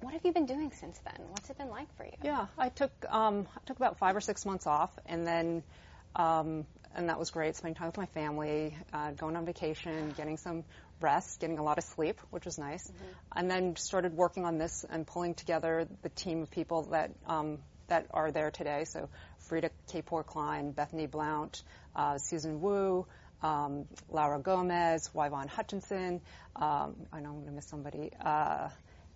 What 0.00 0.14
have 0.14 0.24
you 0.24 0.32
been 0.32 0.46
doing 0.46 0.72
since 0.80 0.98
then? 1.00 1.26
What's 1.30 1.50
it 1.50 1.58
been 1.58 1.68
like 1.68 1.94
for 1.96 2.04
you? 2.04 2.12
Yeah, 2.22 2.46
I 2.56 2.70
took 2.70 2.90
um, 3.10 3.46
I 3.54 3.60
took 3.66 3.76
about 3.76 3.98
five 3.98 4.16
or 4.16 4.20
six 4.20 4.46
months 4.46 4.66
off, 4.66 4.90
and 5.04 5.26
then 5.26 5.62
um, 6.16 6.64
and 6.94 7.08
that 7.08 7.18
was 7.18 7.30
great. 7.30 7.54
Spending 7.56 7.74
time 7.74 7.88
with 7.88 7.98
my 7.98 8.06
family, 8.06 8.76
uh, 8.92 9.10
going 9.12 9.36
on 9.36 9.44
vacation, 9.44 10.12
getting 10.16 10.38
some 10.38 10.64
rest, 11.00 11.40
getting 11.40 11.58
a 11.58 11.62
lot 11.62 11.78
of 11.78 11.84
sleep, 11.84 12.20
which 12.30 12.44
was 12.44 12.58
nice, 12.58 12.86
mm-hmm. 12.86 13.04
and 13.36 13.50
then 13.50 13.76
started 13.76 14.14
working 14.14 14.44
on 14.44 14.58
this 14.58 14.84
and 14.88 15.06
pulling 15.06 15.34
together 15.34 15.88
the 16.02 16.08
team 16.08 16.42
of 16.42 16.50
people 16.50 16.82
that 16.90 17.10
um, 17.26 17.58
that 17.88 18.06
are 18.12 18.30
there 18.30 18.50
today. 18.50 18.84
So 18.84 19.08
Freada 19.48 19.70
Kapor 19.92 20.24
Klein, 20.24 20.72
Bethanye 20.72 21.10
Blount, 21.10 21.62
uh, 21.96 22.18
Susan 22.18 22.60
Wu. 22.60 23.06
Um, 23.42 23.86
Laura 24.10 24.38
Gomez, 24.38 25.08
Y-Vonne 25.14 25.48
Hutchinson, 25.48 26.20
um, 26.56 26.94
I 27.10 27.20
know 27.20 27.30
I'm 27.30 27.36
going 27.36 27.46
to 27.46 27.52
miss 27.52 27.64
somebody, 27.64 28.10
uh, 28.22 28.68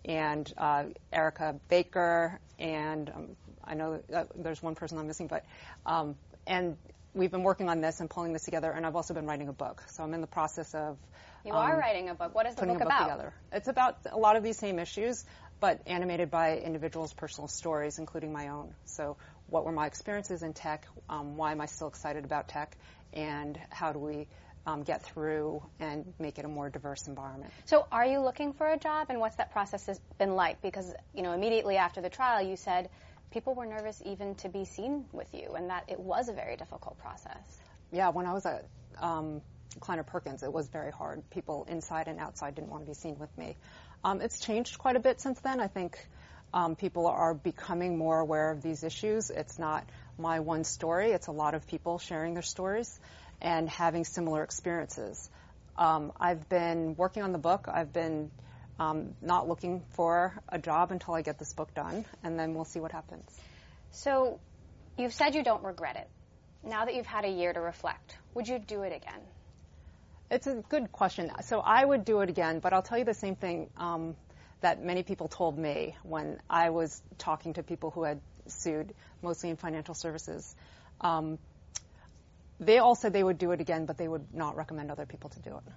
and 0.06 0.50
uh, 0.56 0.84
Erica 1.12 1.56
Baker, 1.68 2.40
and 2.58 3.10
um, 3.10 3.36
I 3.62 3.74
know 3.74 4.00
there's 4.34 4.62
one 4.62 4.74
person 4.74 4.96
I'm 4.98 5.06
missing, 5.06 5.26
but 5.26 5.44
um, 5.84 6.16
and 6.46 6.78
we've 7.14 7.30
been 7.30 7.42
working 7.42 7.68
on 7.68 7.80
this 7.80 8.00
and 8.00 8.10
pulling 8.10 8.32
this 8.32 8.44
together, 8.44 8.70
and 8.70 8.84
I've 8.84 8.96
also 8.96 9.14
been 9.14 9.26
writing 9.26 9.48
a 9.48 9.52
book. 9.52 9.82
So 9.88 10.02
I'm 10.02 10.14
in 10.14 10.20
the 10.20 10.26
process 10.26 10.74
of. 10.74 10.98
You 11.44 11.52
um, 11.52 11.58
are 11.58 11.78
writing 11.78 12.08
a 12.08 12.14
book. 12.14 12.34
What 12.34 12.46
is 12.46 12.54
the 12.54 12.66
book, 12.66 12.78
book 12.78 12.86
about? 12.86 13.02
Together. 13.02 13.34
It's 13.52 13.68
about 13.68 13.98
a 14.10 14.18
lot 14.18 14.36
of 14.36 14.42
these 14.42 14.58
same 14.58 14.78
issues, 14.78 15.24
but 15.60 15.80
animated 15.86 16.30
by 16.30 16.58
individuals' 16.58 17.12
personal 17.12 17.48
stories, 17.48 17.98
including 17.98 18.32
my 18.32 18.48
own. 18.48 18.74
So 18.84 19.16
what 19.48 19.64
were 19.64 19.72
my 19.72 19.86
experiences 19.86 20.42
in 20.42 20.52
tech? 20.52 20.86
Um, 21.08 21.36
why 21.36 21.52
am 21.52 21.60
I 21.60 21.66
still 21.66 21.88
excited 21.88 22.24
about 22.24 22.48
tech? 22.48 22.76
And 23.12 23.58
how 23.70 23.92
do 23.92 23.98
we 23.98 24.26
um, 24.66 24.82
get 24.82 25.02
through 25.02 25.62
and 25.78 26.14
make 26.18 26.38
it 26.38 26.44
a 26.44 26.48
more 26.48 26.70
diverse 26.70 27.06
environment. 27.06 27.52
So, 27.66 27.86
are 27.92 28.06
you 28.06 28.20
looking 28.20 28.52
for 28.52 28.66
a 28.66 28.78
job, 28.78 29.08
and 29.10 29.20
what's 29.20 29.36
that 29.36 29.52
process 29.52 29.86
has 29.86 30.00
been 30.18 30.34
like? 30.34 30.62
Because 30.62 30.92
you 31.14 31.22
know, 31.22 31.32
immediately 31.32 31.76
after 31.76 32.00
the 32.00 32.08
trial, 32.08 32.42
you 32.42 32.56
said 32.56 32.88
people 33.34 33.54
were 33.54 33.66
nervous 33.66 34.00
even 34.06 34.36
to 34.36 34.48
be 34.48 34.64
seen 34.64 35.04
with 35.12 35.28
you, 35.34 35.54
and 35.56 35.68
that 35.68 35.84
it 35.88 35.98
was 35.98 36.28
a 36.28 36.32
very 36.32 36.56
difficult 36.56 36.96
process. 36.98 37.58
Yeah, 37.90 38.10
when 38.10 38.26
I 38.26 38.32
was 38.32 38.46
at 38.46 38.64
um, 39.00 39.42
Kleiner 39.80 40.04
Perkins, 40.04 40.44
it 40.44 40.52
was 40.52 40.68
very 40.68 40.92
hard. 40.92 41.28
People 41.30 41.66
inside 41.68 42.06
and 42.06 42.20
outside 42.20 42.54
didn't 42.54 42.70
want 42.70 42.84
to 42.84 42.88
be 42.88 42.94
seen 42.94 43.18
with 43.18 43.36
me. 43.36 43.56
Um, 44.04 44.20
it's 44.20 44.38
changed 44.38 44.78
quite 44.78 44.94
a 44.94 45.00
bit 45.00 45.20
since 45.20 45.40
then. 45.40 45.60
I 45.60 45.66
think 45.66 45.98
um, 46.54 46.76
people 46.76 47.08
are 47.08 47.34
becoming 47.34 47.98
more 47.98 48.20
aware 48.20 48.52
of 48.52 48.62
these 48.62 48.84
issues. 48.84 49.30
It's 49.30 49.58
not 49.58 49.84
my 50.16 50.38
one 50.38 50.62
story, 50.62 51.10
it's 51.10 51.26
a 51.26 51.32
lot 51.32 51.54
of 51.54 51.66
people 51.66 51.98
sharing 51.98 52.34
their 52.34 52.42
stories 52.42 53.00
and 53.42 53.68
having 53.68 54.04
similar 54.04 54.44
experiences. 54.44 55.28
Um, 55.76 56.12
I've 56.20 56.48
been 56.48 56.94
working 56.96 57.24
on 57.24 57.32
the 57.32 57.38
book. 57.38 57.66
I've 57.66 57.92
been 57.92 58.30
um, 58.78 59.14
not 59.22 59.48
looking 59.48 59.82
for 59.90 60.34
a 60.48 60.58
job 60.58 60.90
until 60.90 61.14
I 61.14 61.22
get 61.22 61.38
this 61.38 61.52
book 61.52 61.74
done, 61.74 62.04
and 62.22 62.38
then 62.38 62.54
we'll 62.54 62.64
see 62.64 62.80
what 62.80 62.92
happens. 62.92 63.30
So, 63.92 64.40
you've 64.98 65.14
said 65.14 65.34
you 65.34 65.44
don't 65.44 65.62
regret 65.62 65.96
it. 65.96 66.08
Now 66.68 66.84
that 66.84 66.94
you've 66.94 67.06
had 67.06 67.24
a 67.24 67.30
year 67.30 67.52
to 67.52 67.60
reflect, 67.60 68.16
would 68.34 68.48
you 68.48 68.58
do 68.58 68.82
it 68.82 68.94
again? 68.94 69.20
It's 70.30 70.46
a 70.46 70.64
good 70.68 70.90
question. 70.90 71.30
So, 71.42 71.60
I 71.60 71.84
would 71.84 72.04
do 72.04 72.20
it 72.20 72.28
again, 72.28 72.58
but 72.58 72.72
I'll 72.72 72.82
tell 72.82 72.98
you 72.98 73.04
the 73.04 73.14
same 73.14 73.36
thing 73.36 73.70
um, 73.76 74.16
that 74.60 74.82
many 74.82 75.02
people 75.02 75.28
told 75.28 75.58
me 75.58 75.96
when 76.02 76.40
I 76.48 76.70
was 76.70 77.00
talking 77.18 77.54
to 77.54 77.62
people 77.62 77.90
who 77.90 78.02
had 78.02 78.20
sued, 78.46 78.94
mostly 79.22 79.50
in 79.50 79.56
financial 79.56 79.94
services. 79.94 80.54
Um, 81.00 81.38
they 82.60 82.78
all 82.78 82.94
said 82.94 83.12
they 83.12 83.22
would 83.22 83.38
do 83.38 83.50
it 83.52 83.60
again, 83.60 83.86
but 83.86 83.98
they 83.98 84.08
would 84.08 84.34
not 84.34 84.56
recommend 84.56 84.90
other 84.90 85.06
people 85.06 85.30
to 85.30 85.40
do 85.40 85.50
it. 85.56 85.72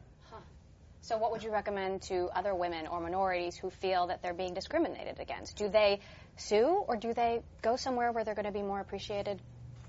So, 1.07 1.15
what 1.15 1.31
would 1.31 1.41
you 1.41 1.51
recommend 1.51 2.01
to 2.09 2.29
other 2.35 2.53
women 2.53 2.85
or 2.85 2.99
minorities 2.99 3.55
who 3.55 3.69
feel 3.69 4.07
that 4.07 4.21
they're 4.21 4.33
being 4.33 4.53
discriminated 4.53 5.21
against? 5.21 5.55
Do 5.55 5.69
they 5.69 6.01
sue 6.35 6.83
or 6.85 6.97
do 6.97 7.13
they 7.13 7.39
go 7.61 7.77
somewhere 7.77 8.11
where 8.11 8.25
they're 8.25 8.35
going 8.35 8.45
to 8.45 8.51
be 8.51 8.61
more 8.61 8.81
appreciated 8.81 9.39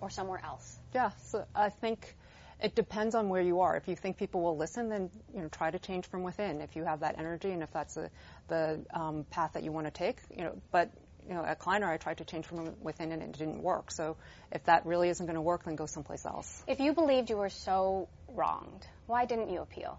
or 0.01 0.11
somewhere 0.11 0.41
else? 0.45 0.79
Yeah, 0.95 1.11
so 1.25 1.45
I 1.57 1.71
think 1.71 2.15
it 2.63 2.77
depends 2.77 3.17
on 3.17 3.31
where 3.31 3.43
you 3.43 3.63
are. 3.63 3.77
If 3.77 3.89
you 3.89 3.97
think 3.97 4.17
people 4.17 4.43
will 4.43 4.57
listen, 4.57 4.91
then 4.91 5.11
you 5.35 5.43
know 5.43 5.49
try 5.49 5.73
to 5.73 5.79
change 5.81 6.07
from 6.07 6.23
within. 6.23 6.61
If 6.61 6.77
you 6.77 6.85
have 6.85 7.01
that 7.01 7.19
energy 7.19 7.51
and 7.51 7.65
if 7.65 7.73
that's 7.73 7.97
a, 7.97 8.11
the 8.47 8.79
um, 8.95 9.27
path 9.29 9.55
that 9.55 9.65
you 9.65 9.73
want 9.73 9.89
to 9.89 9.91
take, 9.91 10.19
you 10.31 10.45
know. 10.45 10.57
But 10.71 10.93
you 11.29 11.35
know, 11.35 11.45
at 11.45 11.59
Kleiner, 11.59 11.91
I 11.91 11.97
tried 11.97 12.19
to 12.19 12.25
change 12.25 12.47
from 12.47 12.81
within 12.81 13.11
and 13.11 13.23
it 13.23 13.33
didn't 13.33 13.61
work. 13.61 13.91
So 13.91 14.17
if 14.53 14.63
that 14.67 14.87
really 14.87 15.09
isn't 15.09 15.27
going 15.27 15.35
to 15.35 15.43
work, 15.43 15.65
then 15.65 15.75
go 15.75 15.87
someplace 15.87 16.25
else. 16.25 16.63
If 16.69 16.79
you 16.79 16.93
believed 16.93 17.29
you 17.29 17.39
were 17.39 17.51
so 17.51 18.09
wronged, 18.29 18.87
why 19.09 19.25
didn't 19.25 19.51
you 19.51 19.63
appeal? 19.63 19.99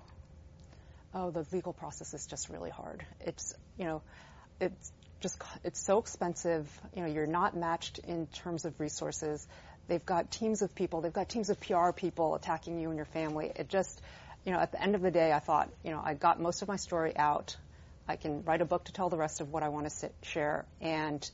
Oh, 1.14 1.32
the 1.32 1.46
legal 1.52 1.74
process 1.74 2.14
is 2.14 2.26
just 2.28 2.50
really 2.50 2.70
hard. 2.70 3.06
It's, 3.22 3.54
you 3.78 3.86
know, 3.86 4.02
it's 4.60 4.92
just, 5.20 5.42
it's 5.64 5.84
so 5.84 6.00
expensive. 6.00 6.70
You 6.96 7.04
know, 7.04 7.08
you're 7.08 7.28
not 7.28 7.56
matched 7.56 8.00
in 8.00 8.28
terms 8.28 8.66
of 8.66 8.80
resources. 8.80 9.46
They've 9.88 10.06
got 10.06 10.30
teams 10.30 10.62
of 10.62 10.76
people, 10.76 11.02
they've 11.02 11.12
got 11.12 11.30
teams 11.30 11.50
of 11.50 11.60
PR 11.60 11.92
people 11.92 12.36
attacking 12.36 12.80
you 12.80 12.90
and 12.90 12.98
your 12.98 13.06
family. 13.06 13.52
It 13.56 13.70
just, 13.70 14.02
you 14.46 14.52
know, 14.52 14.60
at 14.60 14.72
the 14.72 14.82
end 14.82 14.96
of 14.96 15.02
the 15.02 15.12
day, 15.12 15.32
I 15.32 15.40
thought, 15.40 15.70
you 15.84 15.92
know, 15.92 16.02
I 16.04 16.14
got 16.14 16.40
most 16.40 16.62
of 16.62 16.68
my 16.68 16.76
story 16.76 17.18
out. 17.18 17.58
I 18.08 18.16
can 18.16 18.44
write 18.44 18.62
a 18.62 18.66
book 18.66 18.86
to 18.86 18.92
tell 18.92 19.10
the 19.10 19.18
rest 19.18 19.42
of 19.42 19.52
what 19.52 19.62
I 19.64 19.70
want 19.70 19.90
to 19.90 20.10
share, 20.24 20.66
and 20.82 21.30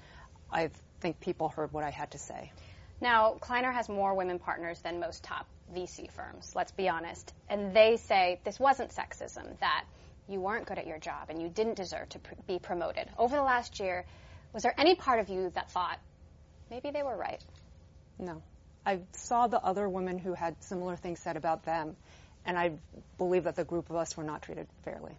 I 0.52 0.72
think 1.00 1.20
people 1.22 1.50
heard 1.50 1.72
what 1.72 1.84
I 1.84 1.90
had 1.90 2.12
to 2.12 2.18
say. 2.18 2.52
Now, 3.00 3.32
Kleiner 3.40 3.72
has 3.72 3.88
more 3.88 4.14
women 4.14 4.40
partners 4.40 4.80
than 4.82 5.00
most 5.00 5.24
top 5.24 5.48
VC 5.76 6.10
firms, 6.12 6.54
let's 6.56 6.72
be 6.72 6.90
honest. 6.90 7.34
And 7.50 7.76
they 7.76 7.98
say 7.98 8.40
this 8.44 8.60
wasn't 8.60 8.92
sexism, 8.92 9.60
that 9.60 9.86
you 10.28 10.40
weren't 10.40 10.66
good 10.66 10.78
at 10.78 10.88
your 10.88 10.98
job 10.98 11.30
and 11.30 11.42
you 11.42 11.50
didn't 11.50 11.76
deserve 11.76 12.10
to 12.10 12.20
pr- 12.20 12.34
be 12.48 12.60
promoted. 12.60 13.08
Over 13.18 13.36
the 13.36 13.44
last 13.44 13.80
year, 13.80 14.06
was 14.54 14.64
there 14.64 14.74
any 14.78 14.96
part 14.96 15.20
of 15.20 15.30
you 15.30 15.52
that 15.56 15.72
thought 15.72 16.00
maybe 16.70 16.92
they 16.92 17.04
were 17.04 17.16
right? 17.16 17.44
No. 18.18 18.42
I 18.86 19.00
saw 19.14 19.48
the 19.48 19.62
other 19.62 19.90
women 19.90 20.18
who 20.18 20.34
had 20.34 20.56
similar 20.64 20.96
things 20.96 21.20
said 21.20 21.38
about 21.38 21.66
them, 21.66 21.96
and 22.46 22.58
I 22.58 22.74
believe 23.18 23.46
that 23.46 23.56
the 23.56 23.64
group 23.64 23.90
of 23.90 23.96
us 23.96 24.16
were 24.16 24.24
not 24.24 24.44
treated 24.44 24.68
fairly. 24.84 25.18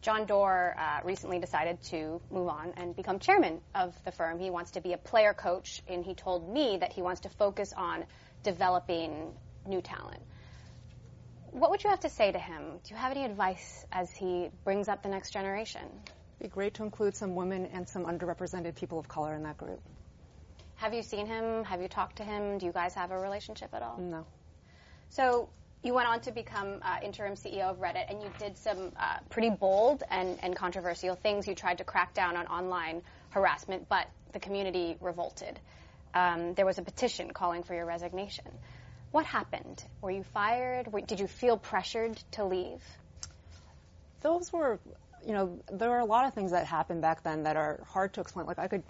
John 0.00 0.26
Doerr 0.26 0.76
uh, 0.78 1.00
recently 1.04 1.40
decided 1.40 1.82
to 1.84 2.20
move 2.30 2.48
on 2.48 2.74
and 2.76 2.94
become 2.94 3.18
chairman 3.18 3.60
of 3.74 3.92
the 4.04 4.12
firm. 4.12 4.38
He 4.38 4.50
wants 4.50 4.72
to 4.72 4.80
be 4.80 4.92
a 4.92 4.98
player 4.98 5.34
coach, 5.34 5.82
and 5.88 6.04
he 6.04 6.14
told 6.14 6.48
me 6.48 6.76
that 6.78 6.92
he 6.92 7.02
wants 7.02 7.22
to 7.22 7.30
focus 7.30 7.72
on 7.72 8.04
developing 8.44 9.32
new 9.68 9.80
talent. 9.82 10.22
What 11.50 11.70
would 11.70 11.82
you 11.82 11.90
have 11.90 12.00
to 12.00 12.10
say 12.10 12.30
to 12.30 12.38
him? 12.38 12.62
Do 12.84 12.94
you 12.94 12.96
have 12.96 13.12
any 13.12 13.24
advice 13.24 13.86
as 13.90 14.10
he 14.12 14.50
brings 14.64 14.88
up 14.88 15.02
the 15.02 15.08
next 15.08 15.30
generation? 15.30 15.82
It'd 16.40 16.50
be 16.50 16.54
great 16.54 16.74
to 16.74 16.82
include 16.82 17.16
some 17.16 17.34
women 17.34 17.66
and 17.72 17.88
some 17.88 18.04
underrepresented 18.04 18.74
people 18.74 18.98
of 18.98 19.08
color 19.08 19.34
in 19.34 19.42
that 19.44 19.56
group. 19.56 19.80
Have 20.76 20.94
you 20.94 21.02
seen 21.02 21.26
him? 21.26 21.64
Have 21.64 21.82
you 21.82 21.88
talked 21.88 22.16
to 22.16 22.24
him? 22.24 22.58
Do 22.58 22.66
you 22.66 22.72
guys 22.72 22.94
have 22.94 23.10
a 23.10 23.18
relationship 23.18 23.70
at 23.72 23.82
all? 23.82 23.98
No. 23.98 24.26
So 25.10 25.48
you 25.82 25.94
went 25.94 26.08
on 26.08 26.20
to 26.20 26.32
become 26.32 26.80
uh, 26.82 26.98
interim 27.02 27.34
CEO 27.34 27.62
of 27.62 27.80
Reddit, 27.80 28.10
and 28.10 28.22
you 28.22 28.30
did 28.38 28.56
some 28.58 28.92
uh, 28.96 29.18
pretty 29.30 29.50
bold 29.50 30.02
and, 30.10 30.38
and 30.42 30.54
controversial 30.54 31.14
things. 31.14 31.46
You 31.46 31.54
tried 31.54 31.78
to 31.78 31.84
crack 31.84 32.14
down 32.14 32.36
on 32.36 32.46
online 32.46 33.02
harassment, 33.30 33.88
but 33.88 34.06
the 34.32 34.38
community 34.38 34.96
revolted. 35.00 35.58
Um, 36.14 36.54
there 36.54 36.66
was 36.66 36.78
a 36.78 36.82
petition 36.82 37.32
calling 37.32 37.62
for 37.62 37.74
your 37.74 37.86
resignation. 37.86 38.46
What 39.10 39.24
happened? 39.24 39.82
Were 40.00 40.10
you 40.10 40.22
fired? 40.22 40.88
Did 41.06 41.20
you 41.20 41.26
feel 41.26 41.56
pressured 41.56 42.16
to 42.32 42.44
leave? 42.44 42.82
Those 44.20 44.52
were, 44.52 44.78
you 45.26 45.32
know, 45.32 45.60
there 45.72 45.88
were 45.88 46.00
a 46.00 46.04
lot 46.04 46.26
of 46.26 46.34
things 46.34 46.50
that 46.50 46.66
happened 46.66 47.00
back 47.00 47.22
then 47.22 47.44
that 47.44 47.56
are 47.56 47.80
hard 47.88 48.12
to 48.14 48.20
explain. 48.20 48.46
Like 48.46 48.58
I 48.58 48.68
could 48.68 48.82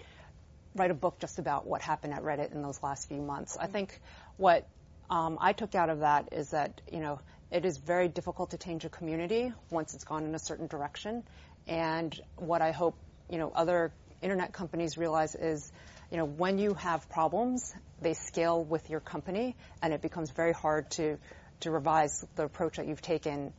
write 0.75 0.91
a 0.91 0.95
book 0.95 1.19
just 1.19 1.39
about 1.39 1.65
what 1.65 1.81
happened 1.81 2.13
at 2.13 2.23
Reddit 2.23 2.51
in 2.51 2.61
those 2.61 2.81
last 2.83 3.07
few 3.07 3.21
months. 3.21 3.57
I 3.57 3.67
think 3.67 3.99
what 4.37 4.67
um, 5.09 5.37
I 5.39 5.53
took 5.53 5.73
out 5.75 5.89
of 5.89 5.99
that 5.99 6.29
is 6.33 6.51
that, 6.51 6.81
you 6.91 6.99
know, 6.99 7.19
it 7.51 7.65
is 7.65 7.77
very 7.77 8.07
difficult 8.07 8.51
to 8.51 8.57
change 8.57 8.85
a 8.85 8.89
community 8.89 9.53
once 9.71 9.93
it's 9.93 10.03
gone 10.03 10.25
in 10.25 10.35
a 10.35 10.39
certain 10.39 10.67
direction. 10.67 11.23
And 11.67 12.19
what 12.35 12.61
I 12.61 12.71
hope, 12.71 12.95
you 13.29 13.37
know, 13.37 13.51
other 13.55 13.91
internet 14.21 14.53
companies 14.53 14.97
realize 14.97 15.33
is 15.35 15.71
you 16.11 16.17
know, 16.17 16.25
when 16.25 16.57
you 16.57 16.73
have 16.73 17.07
problems, 17.09 17.73
they 18.01 18.13
scale 18.13 18.63
with 18.63 18.89
your 18.89 18.99
company, 18.99 19.55
and 19.81 19.93
it 19.93 20.01
becomes 20.01 20.31
very 20.31 20.53
hard 20.53 20.89
to 20.91 21.17
revise 21.65 22.25
the 22.35 22.43
approach 22.43 22.77
that 22.77 22.87
you've 22.87 23.01
taken 23.01 23.53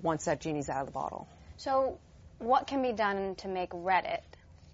once 0.00 0.26
that 0.26 0.40
genie's 0.40 0.68
out 0.68 0.80
of 0.80 0.86
the 0.86 0.92
bottle. 0.92 1.28
So, 1.56 1.98
what 2.38 2.66
can 2.66 2.82
be 2.82 2.92
done 2.92 3.34
to 3.36 3.48
make 3.48 3.70
Reddit 3.70 4.20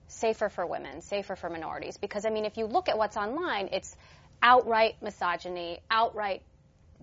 safer 0.08 0.48
for 0.48 0.66
women, 0.66 1.00
safer 1.00 1.36
for 1.36 1.48
minorities? 1.48 1.96
Because 1.96 2.24
I 2.24 2.30
mean, 2.30 2.44
if 2.44 2.56
you 2.56 2.66
look 2.66 2.88
at 2.88 2.98
what's 2.98 3.16
online, 3.16 3.68
it's 3.72 3.96
outright 4.42 4.96
misogyny, 5.00 5.78
outright 5.90 6.42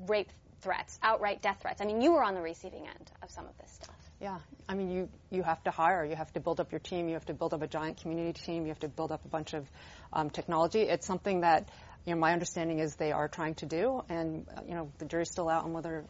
rape 0.08 0.30
threats, 0.62 1.00
outright 1.02 1.42
death 1.42 1.60
threats. 1.62 1.82
I 1.82 1.86
mean, 1.86 2.02
you 2.02 2.12
were 2.12 2.24
on 2.24 2.36
the 2.36 2.42
receiving 2.42 2.88
end 2.88 3.12
of 3.24 3.32
some 3.32 3.46
of 3.46 3.58
this 3.58 3.72
stuff. 3.72 3.96
Yeah, 4.22 4.40
I 4.68 4.76
mean, 4.76 4.92
you, 4.92 5.10
you 5.30 5.44
have 5.44 5.64
to 5.64 5.72
hire, 5.72 6.04
you 6.04 6.16
have 6.16 6.32
to 6.34 6.42
build 6.42 6.60
up 6.60 6.74
your 6.74 6.80
team, 6.80 7.08
you 7.08 7.14
have 7.14 7.26
to 7.28 7.34
build 7.34 7.54
up 7.54 7.62
a 7.62 7.68
giant 7.68 8.02
community 8.02 8.34
team, 8.34 8.64
you 8.64 8.70
have 8.70 8.80
to 8.82 8.90
build 8.90 9.14
up 9.14 9.24
a 9.24 9.30
bunch 9.30 9.54
of 9.54 9.66
um, 10.12 10.30
technology. 10.30 10.82
It's 10.82 11.08
something 11.08 11.42
that, 11.42 11.70
you 12.06 12.14
know, 12.14 12.20
my 12.20 12.34
understanding 12.34 12.80
is 12.80 12.96
they 12.96 13.14
are 13.14 13.30
trying 13.30 13.56
to 13.56 13.66
do, 13.66 14.04
and, 14.10 14.46
you 14.68 14.76
know, 14.76 14.92
the 14.98 15.06
jury's 15.06 15.32
still 15.32 15.48
out 15.48 15.64
on 15.64 15.72
whether 15.72 16.04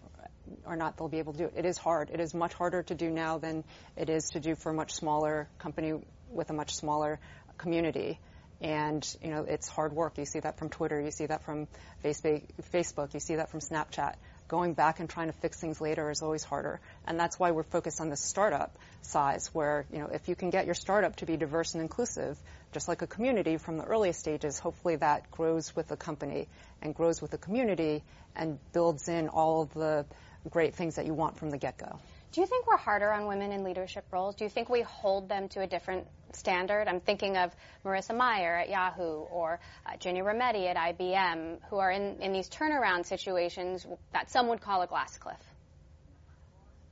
or 0.66 0.75
not 0.75 0.98
they'll 0.98 1.08
be 1.08 1.20
able 1.20 1.34
to 1.34 1.38
do 1.38 1.46
it. 1.46 1.54
It 1.56 1.66
is 1.66 1.78
hard. 1.78 2.10
It 2.12 2.20
is 2.20 2.34
much 2.34 2.56
harder 2.56 2.82
to 2.82 2.96
do 2.96 3.12
now 3.12 3.38
than 3.38 3.63
it 3.96 4.10
is 4.10 4.32
to 4.32 4.39
do 4.39 4.56
for 4.56 4.72
a 4.72 4.74
much 4.74 4.94
smaller 4.94 5.48
company 5.60 5.94
with 6.32 6.50
a 6.50 6.54
much 6.54 6.74
smaller 6.74 7.20
community. 7.60 8.20
And, 8.60 9.08
you 9.22 9.30
know, 9.30 9.46
it's 9.48 9.70
hard 9.70 9.94
work. 9.94 10.18
You 10.18 10.25
see 10.25 10.39
that 10.39 10.58
from 10.58 10.70
Twitter, 10.70 11.00
you 11.00 11.12
see 11.12 11.28
that 11.28 11.44
from 11.44 11.68
Facebook 12.04 12.44
Facebook, 12.74 13.13
you 13.13 13.20
see 13.20 13.36
that 13.36 13.51
from 13.51 13.60
Snapchat 13.60 14.16
going 14.50 14.74
back 14.74 15.00
and 15.00 15.10
trying 15.10 15.27
to 15.27 15.34
fix 15.34 15.58
things 15.58 15.79
later 15.79 16.10
is 16.10 16.22
always 16.22 16.44
harder. 16.44 16.82
And 17.08 17.18
that's 17.18 17.39
why 17.39 17.51
we're 17.51 17.63
focused 17.63 18.01
on 18.01 18.10
the 18.10 18.18
startup 18.18 18.77
size, 19.03 19.50
where, 19.53 19.86
you 19.94 20.00
know, 20.00 20.10
if 20.12 20.27
you 20.27 20.36
can 20.36 20.50
get 20.50 20.65
your 20.65 20.75
startup 20.75 21.15
to 21.18 21.25
be 21.25 21.38
diverse 21.38 21.75
and 21.75 21.82
inclusive, 21.82 22.38
just 22.74 22.89
like 22.89 23.01
a 23.01 23.08
community 23.08 23.56
from 23.56 23.77
the 23.77 23.86
earliest 23.86 24.20
stages, 24.20 24.60
hopefully 24.60 24.98
that 24.98 25.32
grows 25.32 25.74
with 25.75 25.88
the 25.88 25.96
company 25.96 26.50
and 26.82 26.94
grows 26.94 27.22
with 27.22 27.32
the 27.32 27.38
community 27.38 28.03
and 28.36 28.60
builds 28.74 29.08
in 29.08 29.29
all 29.29 29.62
of 29.62 29.74
the 29.74 30.06
great 30.50 30.75
things 30.75 30.96
that 30.96 31.06
you 31.06 31.13
want 31.13 31.38
from 31.38 31.50
the 31.50 31.58
get-go. 31.58 32.00
Do 32.32 32.41
you 32.41 32.48
think 32.48 32.68
we're 32.68 32.77
harder 32.77 33.12
on 33.12 33.27
women 33.27 33.51
in 33.51 33.63
leadership 33.63 34.06
roles? 34.12 34.36
Do 34.36 34.44
you 34.44 34.50
think 34.50 34.70
we 34.70 34.82
hold 34.82 35.29
them 35.29 35.48
to 35.50 35.62
a 35.62 35.68
different 35.68 36.08
standard. 36.36 36.88
I'm 36.88 37.00
thinking 37.00 37.38
of 37.38 37.55
Marissa 37.86 38.15
Mayer 38.15 38.57
at 38.57 38.69
Yahoo 38.69 39.21
or 39.21 39.59
uh, 39.86 39.98
Ginny 39.98 40.21
Rometty 40.21 40.67
at 40.67 40.75
IBM, 40.75 41.57
who 41.69 41.77
are 41.77 41.91
in, 41.91 42.21
in 42.21 42.33
these 42.33 42.50
turnaround 42.50 43.05
situations 43.05 43.86
that 44.13 44.29
some 44.29 44.48
would 44.48 44.62
call 44.62 44.81
a 44.81 44.88
glass 44.88 45.17
cliff. 45.17 45.38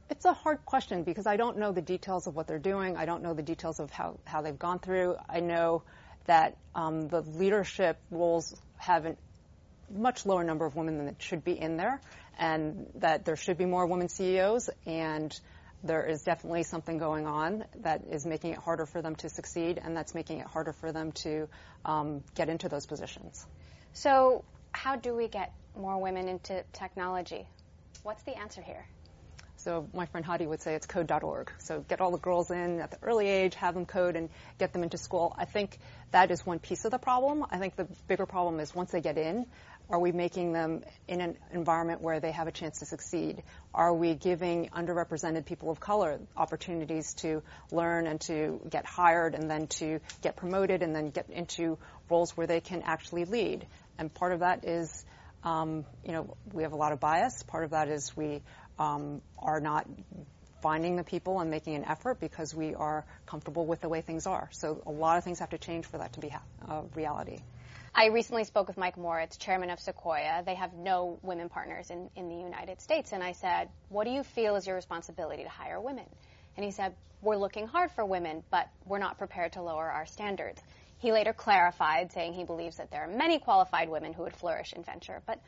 It's 0.10 0.26
a 0.26 0.34
hard 0.34 0.66
question 0.66 1.04
because 1.04 1.28
I 1.28 1.36
don't 1.36 1.58
know 1.58 1.74
the 1.74 1.82
details 1.82 2.28
of 2.28 2.36
what 2.36 2.48
they're 2.48 2.60
doing. 2.60 2.96
I 2.96 3.06
don't 3.06 3.24
know 3.24 3.34
the 3.34 3.44
details 3.44 3.80
of 3.80 3.92
how, 3.92 4.18
how 4.24 4.42
they've 4.42 4.58
gone 4.58 4.80
through. 4.80 5.16
I 5.30 5.42
know 5.42 5.84
that 6.26 6.58
um, 6.76 7.08
the 7.10 7.22
leadership 7.22 7.98
roles 8.10 8.56
have 8.78 9.06
a 9.06 9.16
much 9.90 10.26
lower 10.26 10.44
number 10.44 10.66
of 10.66 10.76
women 10.76 10.98
than 11.06 11.16
should 11.20 11.44
be 11.44 11.60
in 11.60 11.78
there, 11.78 12.02
and 12.38 12.88
that 12.96 13.26
there 13.26 13.36
should 13.36 13.58
be 13.58 13.66
more 13.66 13.86
women 13.86 14.10
CEOs, 14.10 14.70
and 14.86 15.38
there 15.84 16.06
is 16.06 16.24
definitely 16.24 16.64
something 16.64 16.98
going 16.98 17.28
on 17.28 17.66
that 17.82 18.04
is 18.10 18.26
making 18.26 18.52
it 18.52 18.58
harder 18.58 18.86
for 18.86 19.02
them 19.02 19.16
to 19.18 19.30
succeed, 19.30 19.80
and 19.84 19.96
that's 19.96 20.14
making 20.16 20.40
it 20.40 20.48
harder 20.48 20.74
for 20.74 20.92
them 20.92 21.12
to 21.24 21.48
um, 21.86 22.24
get 22.36 22.50
into 22.50 22.70
those 22.70 22.86
positions. 22.86 23.46
So, 23.94 24.44
how 24.72 24.96
do 24.96 25.16
we 25.16 25.28
get 25.28 25.54
more 25.76 25.98
women 26.00 26.28
into 26.28 26.64
technology? 26.74 27.48
What's 28.04 28.24
the 28.24 28.38
answer 28.38 28.62
here? 28.62 28.86
So 29.58 29.88
my 29.92 30.06
friend 30.06 30.24
Hadi 30.26 30.46
would 30.46 30.62
say 30.62 30.76
it's 30.76 30.86
code.org. 30.86 31.52
So 31.58 31.80
get 31.82 32.00
all 32.00 32.12
the 32.12 32.20
girls 32.20 32.52
in 32.52 32.80
at 32.80 32.92
the 32.92 32.98
early 33.02 33.28
age, 33.28 33.56
have 33.56 33.74
them 33.74 33.86
code 33.86 34.16
and 34.16 34.30
get 34.60 34.72
them 34.72 34.84
into 34.84 34.98
school. 34.98 35.36
I 35.36 35.46
think 35.46 35.80
that 36.12 36.30
is 36.30 36.46
one 36.46 36.60
piece 36.60 36.86
of 36.86 36.92
the 36.92 37.00
problem. 37.00 37.44
I 37.50 37.58
think 37.58 37.76
the 37.76 37.88
bigger 38.08 38.28
problem 38.28 38.60
is 38.60 38.74
once 38.76 38.92
they 38.92 39.02
get 39.02 39.18
in, 39.18 39.48
are 39.90 40.00
we 40.00 40.12
making 40.12 40.52
them 40.52 40.84
in 41.08 41.22
an 41.22 41.38
environment 41.52 42.02
where 42.02 42.20
they 42.20 42.32
have 42.32 42.48
a 42.48 42.52
chance 42.52 42.80
to 42.80 42.86
succeed? 42.86 43.42
Are 43.74 43.94
we 43.94 44.16
giving 44.16 44.70
underrepresented 44.70 45.46
people 45.46 45.70
of 45.70 45.80
color 45.80 46.20
opportunities 46.36 47.14
to 47.16 47.42
learn 47.72 48.06
and 48.06 48.20
to 48.22 48.60
get 48.70 48.86
hired 48.86 49.34
and 49.34 49.50
then 49.50 49.68
to 49.68 50.00
get 50.22 50.36
promoted 50.36 50.84
and 50.84 50.94
then 50.94 51.10
get 51.10 51.30
into 51.30 51.78
roles 52.10 52.36
where 52.36 52.48
they 52.48 52.60
can 52.60 52.82
actually 52.82 53.26
lead? 53.26 53.66
And 53.98 54.14
part 54.14 54.34
of 54.34 54.42
that 54.42 54.66
is, 54.66 55.06
um, 55.44 55.86
you 56.04 56.12
know, 56.12 56.36
we 56.52 56.64
have 56.64 56.74
a 56.74 56.78
lot 56.78 56.92
of 56.92 57.00
bias. 57.00 57.44
Part 57.44 57.64
of 57.64 57.72
that 57.72 57.88
is 57.88 58.16
we 58.16 58.42
um, 58.78 59.22
are 59.40 59.62
not 59.62 59.88
finding 60.62 60.96
the 60.96 61.04
people 61.04 61.40
and 61.40 61.50
making 61.50 61.76
an 61.76 61.86
effort 61.86 62.20
because 62.20 62.54
we 62.54 62.76
are 62.76 63.06
comfortable 63.26 63.66
with 63.66 63.80
the 63.80 63.90
way 63.90 64.02
things 64.02 64.28
are. 64.28 64.50
So 64.52 64.82
a 64.86 64.92
lot 64.92 65.18
of 65.18 65.24
things 65.24 65.40
have 65.40 65.52
to 65.52 65.58
change 65.58 65.86
for 65.86 66.00
that 66.00 66.14
to 66.14 66.20
be 66.20 66.28
a 66.28 66.42
uh, 66.68 66.82
reality. 66.96 67.40
I 68.00 68.10
recently 68.10 68.44
spoke 68.44 68.68
with 68.68 68.78
Mike 68.78 68.96
Moritz, 68.96 69.38
chairman 69.38 69.72
of 69.72 69.80
Sequoia. 69.80 70.44
They 70.46 70.54
have 70.54 70.74
no 70.74 71.18
women 71.24 71.50
partners 71.50 71.90
in, 71.90 72.12
in 72.16 72.30
the 72.30 72.36
United 72.36 72.80
States. 72.80 73.12
And 73.12 73.24
I 73.24 73.32
said, 73.32 73.70
What 73.90 74.04
do 74.04 74.12
you 74.12 74.22
feel 74.22 74.56
is 74.56 74.68
your 74.68 74.76
responsibility 74.76 75.42
to 75.42 75.50
hire 75.50 75.82
women? 75.82 76.06
And 76.56 76.64
he 76.64 76.72
said, 76.72 76.94
We're 77.24 77.38
looking 77.38 77.66
hard 77.66 77.90
for 77.92 78.06
women, 78.06 78.44
but 78.52 78.70
we're 78.86 79.00
not 79.00 79.18
prepared 79.18 79.54
to 79.54 79.64
lower 79.64 79.90
our 79.90 80.06
standards. 80.06 80.62
He 81.00 81.12
later 81.12 81.34
clarified, 81.34 82.12
saying 82.12 82.34
he 82.34 82.44
believes 82.44 82.78
that 82.78 82.92
there 82.92 83.04
are 83.04 83.08
many 83.08 83.40
qualified 83.40 83.90
women 83.90 84.14
who 84.14 84.24
would 84.24 84.36
flourish 84.36 84.74
in 84.74 84.84
venture. 84.84 85.24
But 85.26 85.40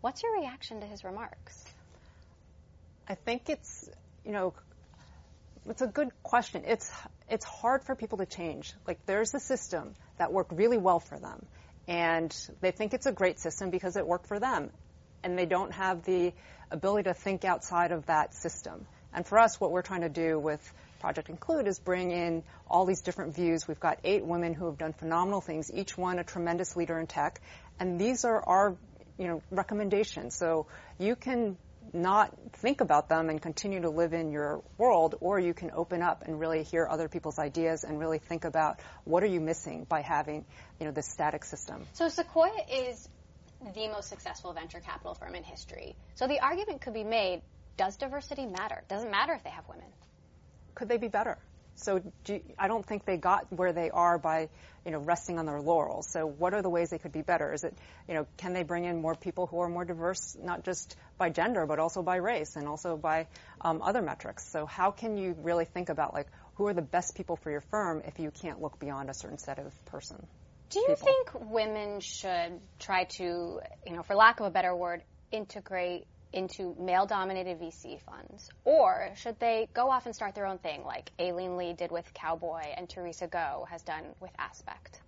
what's 0.00 0.22
your 0.22 0.32
reaction 0.40 0.80
to 0.80 0.86
his 0.86 1.04
remarks? 1.04 1.62
I 3.06 3.16
think 3.16 3.50
it's, 3.50 3.90
you 4.24 4.32
know, 4.32 4.54
it's 5.68 5.82
a 5.82 5.86
good 5.86 6.08
question. 6.22 6.62
It's 6.66 6.90
it's 7.28 7.44
hard 7.44 7.84
for 7.84 7.94
people 7.94 8.16
to 8.18 8.26
change. 8.26 8.72
Like 8.86 9.04
there's 9.04 9.34
a 9.34 9.40
system 9.40 9.94
that 10.16 10.32
worked 10.32 10.52
really 10.52 10.78
well 10.78 10.98
for 10.98 11.18
them 11.18 11.44
and 11.88 12.34
they 12.60 12.70
think 12.70 12.94
it's 12.94 13.06
a 13.06 13.12
great 13.12 13.40
system 13.40 13.70
because 13.70 13.96
it 13.96 14.06
worked 14.06 14.26
for 14.26 14.38
them. 14.38 14.70
And 15.22 15.38
they 15.38 15.46
don't 15.46 15.72
have 15.72 16.04
the 16.04 16.32
ability 16.70 17.04
to 17.04 17.14
think 17.14 17.44
outside 17.44 17.92
of 17.92 18.06
that 18.06 18.34
system. 18.34 18.86
And 19.12 19.26
for 19.26 19.38
us, 19.38 19.60
what 19.60 19.70
we're 19.70 19.82
trying 19.82 20.00
to 20.02 20.08
do 20.08 20.38
with 20.38 20.60
Project 21.00 21.28
Include 21.28 21.66
is 21.66 21.78
bring 21.78 22.10
in 22.12 22.44
all 22.68 22.86
these 22.86 23.02
different 23.02 23.34
views. 23.34 23.66
We've 23.68 23.80
got 23.80 23.98
eight 24.04 24.24
women 24.24 24.54
who 24.54 24.66
have 24.66 24.78
done 24.78 24.92
phenomenal 24.92 25.40
things, 25.40 25.70
each 25.72 25.98
one 25.98 26.18
a 26.18 26.24
tremendous 26.24 26.76
leader 26.76 26.98
in 26.98 27.06
tech. 27.06 27.40
And 27.78 28.00
these 28.00 28.24
are 28.24 28.42
our, 28.42 28.76
you 29.18 29.26
know, 29.26 29.42
recommendations. 29.50 30.36
So 30.36 30.66
you 30.98 31.16
can 31.16 31.56
not 31.92 32.32
think 32.54 32.80
about 32.80 33.08
them 33.08 33.28
and 33.28 33.40
continue 33.40 33.80
to 33.82 33.90
live 33.90 34.12
in 34.12 34.30
your 34.30 34.62
world, 34.78 35.16
or 35.20 35.38
you 35.38 35.54
can 35.54 35.70
open 35.72 36.02
up 36.02 36.22
and 36.26 36.38
really 36.40 36.62
hear 36.62 36.86
other 36.88 37.08
people's 37.08 37.38
ideas 37.38 37.84
and 37.84 37.98
really 37.98 38.18
think 38.18 38.44
about 38.44 38.80
what 39.04 39.22
are 39.22 39.26
you 39.26 39.40
missing 39.40 39.84
by 39.88 40.00
having, 40.00 40.44
you 40.80 40.86
know, 40.86 40.92
this 40.92 41.08
static 41.08 41.44
system. 41.44 41.86
So 41.94 42.08
Sequoia 42.08 42.50
is 42.70 43.08
the 43.74 43.88
most 43.88 44.08
successful 44.08 44.52
venture 44.52 44.80
capital 44.80 45.14
firm 45.14 45.34
in 45.34 45.44
history. 45.44 45.94
So 46.14 46.26
the 46.26 46.40
argument 46.40 46.80
could 46.80 46.94
be 46.94 47.04
made, 47.04 47.42
does 47.76 47.96
diversity 47.96 48.46
matter? 48.46 48.82
Doesn't 48.88 49.10
matter 49.10 49.34
if 49.34 49.44
they 49.44 49.50
have 49.50 49.68
women. 49.68 49.86
Could 50.74 50.88
they 50.88 50.98
be 50.98 51.08
better? 51.08 51.38
So 51.74 52.00
do 52.24 52.34
you, 52.34 52.42
I 52.58 52.68
don't 52.68 52.84
think 52.84 53.04
they 53.04 53.16
got 53.16 53.52
where 53.52 53.72
they 53.72 53.90
are 53.90 54.18
by, 54.18 54.48
you 54.84 54.92
know, 54.92 54.98
resting 54.98 55.38
on 55.38 55.46
their 55.46 55.60
laurels. 55.60 56.08
So 56.10 56.26
what 56.26 56.54
are 56.54 56.62
the 56.62 56.70
ways 56.70 56.90
they 56.90 56.98
could 56.98 57.12
be 57.12 57.22
better? 57.22 57.52
Is 57.52 57.64
it, 57.64 57.76
you 58.08 58.14
know, 58.14 58.26
can 58.36 58.52
they 58.52 58.62
bring 58.62 58.84
in 58.84 59.00
more 59.00 59.14
people 59.14 59.46
who 59.46 59.60
are 59.60 59.68
more 59.68 59.84
diverse, 59.84 60.36
not 60.40 60.64
just 60.64 60.96
by 61.18 61.30
gender, 61.30 61.66
but 61.66 61.78
also 61.78 62.02
by 62.02 62.16
race 62.16 62.56
and 62.56 62.68
also 62.68 62.96
by 62.96 63.26
um, 63.60 63.82
other 63.82 64.02
metrics? 64.02 64.48
So 64.48 64.66
how 64.66 64.90
can 64.90 65.16
you 65.16 65.34
really 65.42 65.64
think 65.64 65.88
about 65.88 66.14
like 66.14 66.28
who 66.54 66.66
are 66.66 66.74
the 66.74 66.82
best 66.82 67.14
people 67.16 67.36
for 67.36 67.50
your 67.50 67.62
firm 67.62 68.02
if 68.06 68.18
you 68.18 68.30
can't 68.30 68.60
look 68.60 68.78
beyond 68.78 69.10
a 69.10 69.14
certain 69.14 69.38
set 69.38 69.58
of 69.58 69.84
person? 69.86 70.26
Do 70.70 70.78
you 70.78 70.86
people? 70.88 71.06
think 71.06 71.50
women 71.50 72.00
should 72.00 72.60
try 72.78 73.04
to, 73.16 73.60
you 73.86 73.92
know, 73.92 74.02
for 74.02 74.14
lack 74.14 74.40
of 74.40 74.46
a 74.46 74.50
better 74.50 74.74
word, 74.74 75.02
integrate 75.30 76.06
into 76.32 76.74
male 76.78 77.06
dominated 77.06 77.60
VC 77.60 78.00
funds? 78.00 78.48
Or 78.64 79.10
should 79.16 79.38
they 79.38 79.68
go 79.74 79.90
off 79.90 80.06
and 80.06 80.14
start 80.14 80.34
their 80.34 80.46
own 80.46 80.58
thing 80.58 80.84
like 80.84 81.10
Aileen 81.20 81.56
Lee 81.56 81.72
did 81.72 81.90
with 81.90 82.12
Cowboy 82.14 82.62
and 82.76 82.88
Theresia 82.88 83.28
Gouw 83.28 83.68
has 83.68 83.82
done 83.82 84.04
with 84.20 84.30
Aspect? 84.38 85.00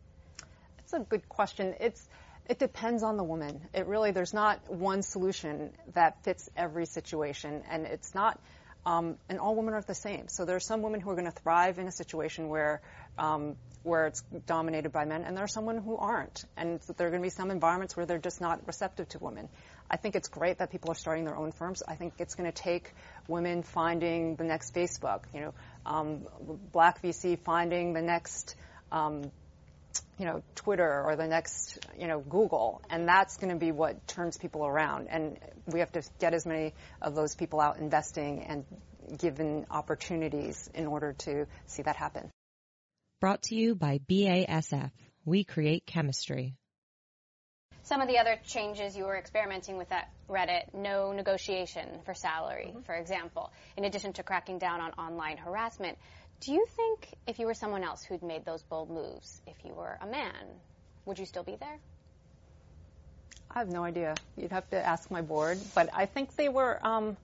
It's 0.81 0.93
a 0.93 1.01
good 1.01 1.29
question. 1.29 1.75
It's 1.81 2.07
it 2.47 2.59
depends 2.59 3.03
on 3.03 3.17
the 3.17 3.25
woman. 3.25 3.61
It 3.73 3.87
really 3.87 4.11
there's 4.11 4.35
not 4.35 4.71
one 4.71 5.03
solution 5.03 5.71
that 5.95 6.23
fits 6.25 6.51
every 6.57 6.87
situation, 6.87 7.63
and 7.71 7.87
it's 7.87 8.15
not. 8.15 8.39
Um, 8.87 9.17
and 9.29 9.39
all 9.39 9.55
women 9.55 9.75
are 9.75 9.83
the 9.83 9.95
same. 9.95 10.29
So 10.29 10.45
there 10.45 10.57
are 10.57 10.61
some 10.61 10.83
women 10.83 11.01
who 11.01 11.11
are 11.11 11.15
going 11.15 11.31
to 11.31 11.39
thrive 11.43 11.79
in 11.79 11.89
a 11.89 11.93
situation 11.93 12.49
where 12.49 12.83
um, 13.19 13.57
where 13.85 14.07
it's 14.07 14.23
dominated 14.47 14.93
by 14.93 15.05
men, 15.05 15.25
and 15.25 15.37
there 15.37 15.45
are 15.45 15.49
some 15.49 15.67
women 15.67 15.83
who 15.83 15.97
aren't. 15.97 16.45
And 16.57 16.81
there 16.97 17.07
are 17.07 17.11
going 17.11 17.21
to 17.23 17.27
be 17.27 17.31
some 17.31 17.51
environments 17.51 17.95
where 17.97 18.07
they're 18.07 18.19
just 18.19 18.41
not 18.41 18.67
receptive 18.67 19.09
to 19.11 19.19
women. 19.19 19.49
I 19.91 19.99
think 19.99 20.17
it's 20.17 20.29
great 20.29 20.59
that 20.59 20.71
people 20.71 20.91
are 20.91 20.95
starting 20.95 21.25
their 21.25 21.37
own 21.37 21.53
firms. 21.53 21.83
I 21.87 21.95
think 21.95 22.15
it's 22.19 22.35
going 22.35 22.51
to 22.51 22.63
take 22.63 22.91
women 23.29 23.63
finding 23.63 24.37
the 24.37 24.45
next 24.45 24.75
Facebook, 24.75 25.25
you 25.35 25.41
know, 25.41 25.55
um, 25.85 26.27
black 26.73 27.03
VC 27.03 27.39
finding 27.39 27.93
the 27.93 28.01
next, 28.01 28.57
um, 28.91 29.31
you 30.19 30.27
know, 30.27 30.43
Twitter 30.55 31.03
or 31.05 31.17
the 31.17 31.27
next, 31.27 31.79
you 31.99 32.07
know, 32.07 32.21
Google, 32.21 32.83
and 32.89 33.09
that's 33.09 33.37
going 33.37 33.51
to 33.53 33.59
be 33.59 33.73
what 33.73 34.07
turns 34.07 34.37
people 34.37 34.65
around. 34.65 35.09
And 35.09 35.39
we 35.67 35.81
have 35.81 35.93
to 35.93 36.03
get 36.19 36.35
as 36.35 36.47
many 36.47 36.75
of 37.03 37.15
those 37.15 37.35
people 37.35 37.61
out 37.61 37.79
investing 37.79 38.45
and 38.45 38.65
given 39.19 39.67
opportunities 39.71 40.71
in 40.75 40.87
order 40.87 41.13
to 41.13 41.47
see 41.67 41.83
that 41.83 41.97
happen. 41.97 42.31
Brought 43.21 43.43
to 43.45 43.55
you 43.55 43.75
by 43.75 44.01
BASF. 44.11 44.91
We 45.25 45.45
create 45.45 45.87
chemistry. 45.87 46.57
Some 47.85 48.01
of 48.01 48.09
the 48.09 48.19
other 48.19 48.39
changes 48.47 48.97
you 48.97 49.05
were 49.05 49.17
experimenting 49.17 49.77
with 49.77 49.93
at 49.93 50.09
Reddit, 50.27 50.73
no 50.73 51.13
negotiation 51.13 52.01
for 52.07 52.15
salary, 52.15 52.69
mm-hmm. 52.69 52.81
for 52.81 52.95
example, 52.95 53.53
in 53.77 53.85
addition 53.85 54.15
to 54.15 54.23
cracking 54.23 54.59
down 54.59 54.81
on 54.81 54.93
online 54.93 55.37
harassment. 55.37 55.99
Do 56.41 56.53
you 56.53 56.67
think 56.77 57.09
if 57.27 57.39
you 57.39 57.47
were 57.47 57.55
someone 57.55 57.83
else 57.85 58.05
who'd 58.05 58.23
made 58.23 58.45
those 58.45 58.63
bold 58.63 58.91
moves, 58.91 59.41
if 59.47 59.57
you 59.65 59.73
were 59.73 59.99
a 60.01 60.07
man, 60.07 60.45
would 61.07 61.19
you 61.19 61.27
still 61.27 61.43
be 61.43 61.57
there? 61.57 61.79
I 63.51 63.61
have 63.61 63.69
no 63.69 63.85
idea. 63.85 64.15
You'd 64.37 64.51
have 64.51 64.69
to 64.71 64.85
ask 64.85 65.11
my 65.11 65.23
board, 65.23 65.59
but 65.75 65.89
I 65.95 66.07
think 66.07 66.37
they 66.37 66.49
were. 66.49 66.79
Um, 66.85 67.17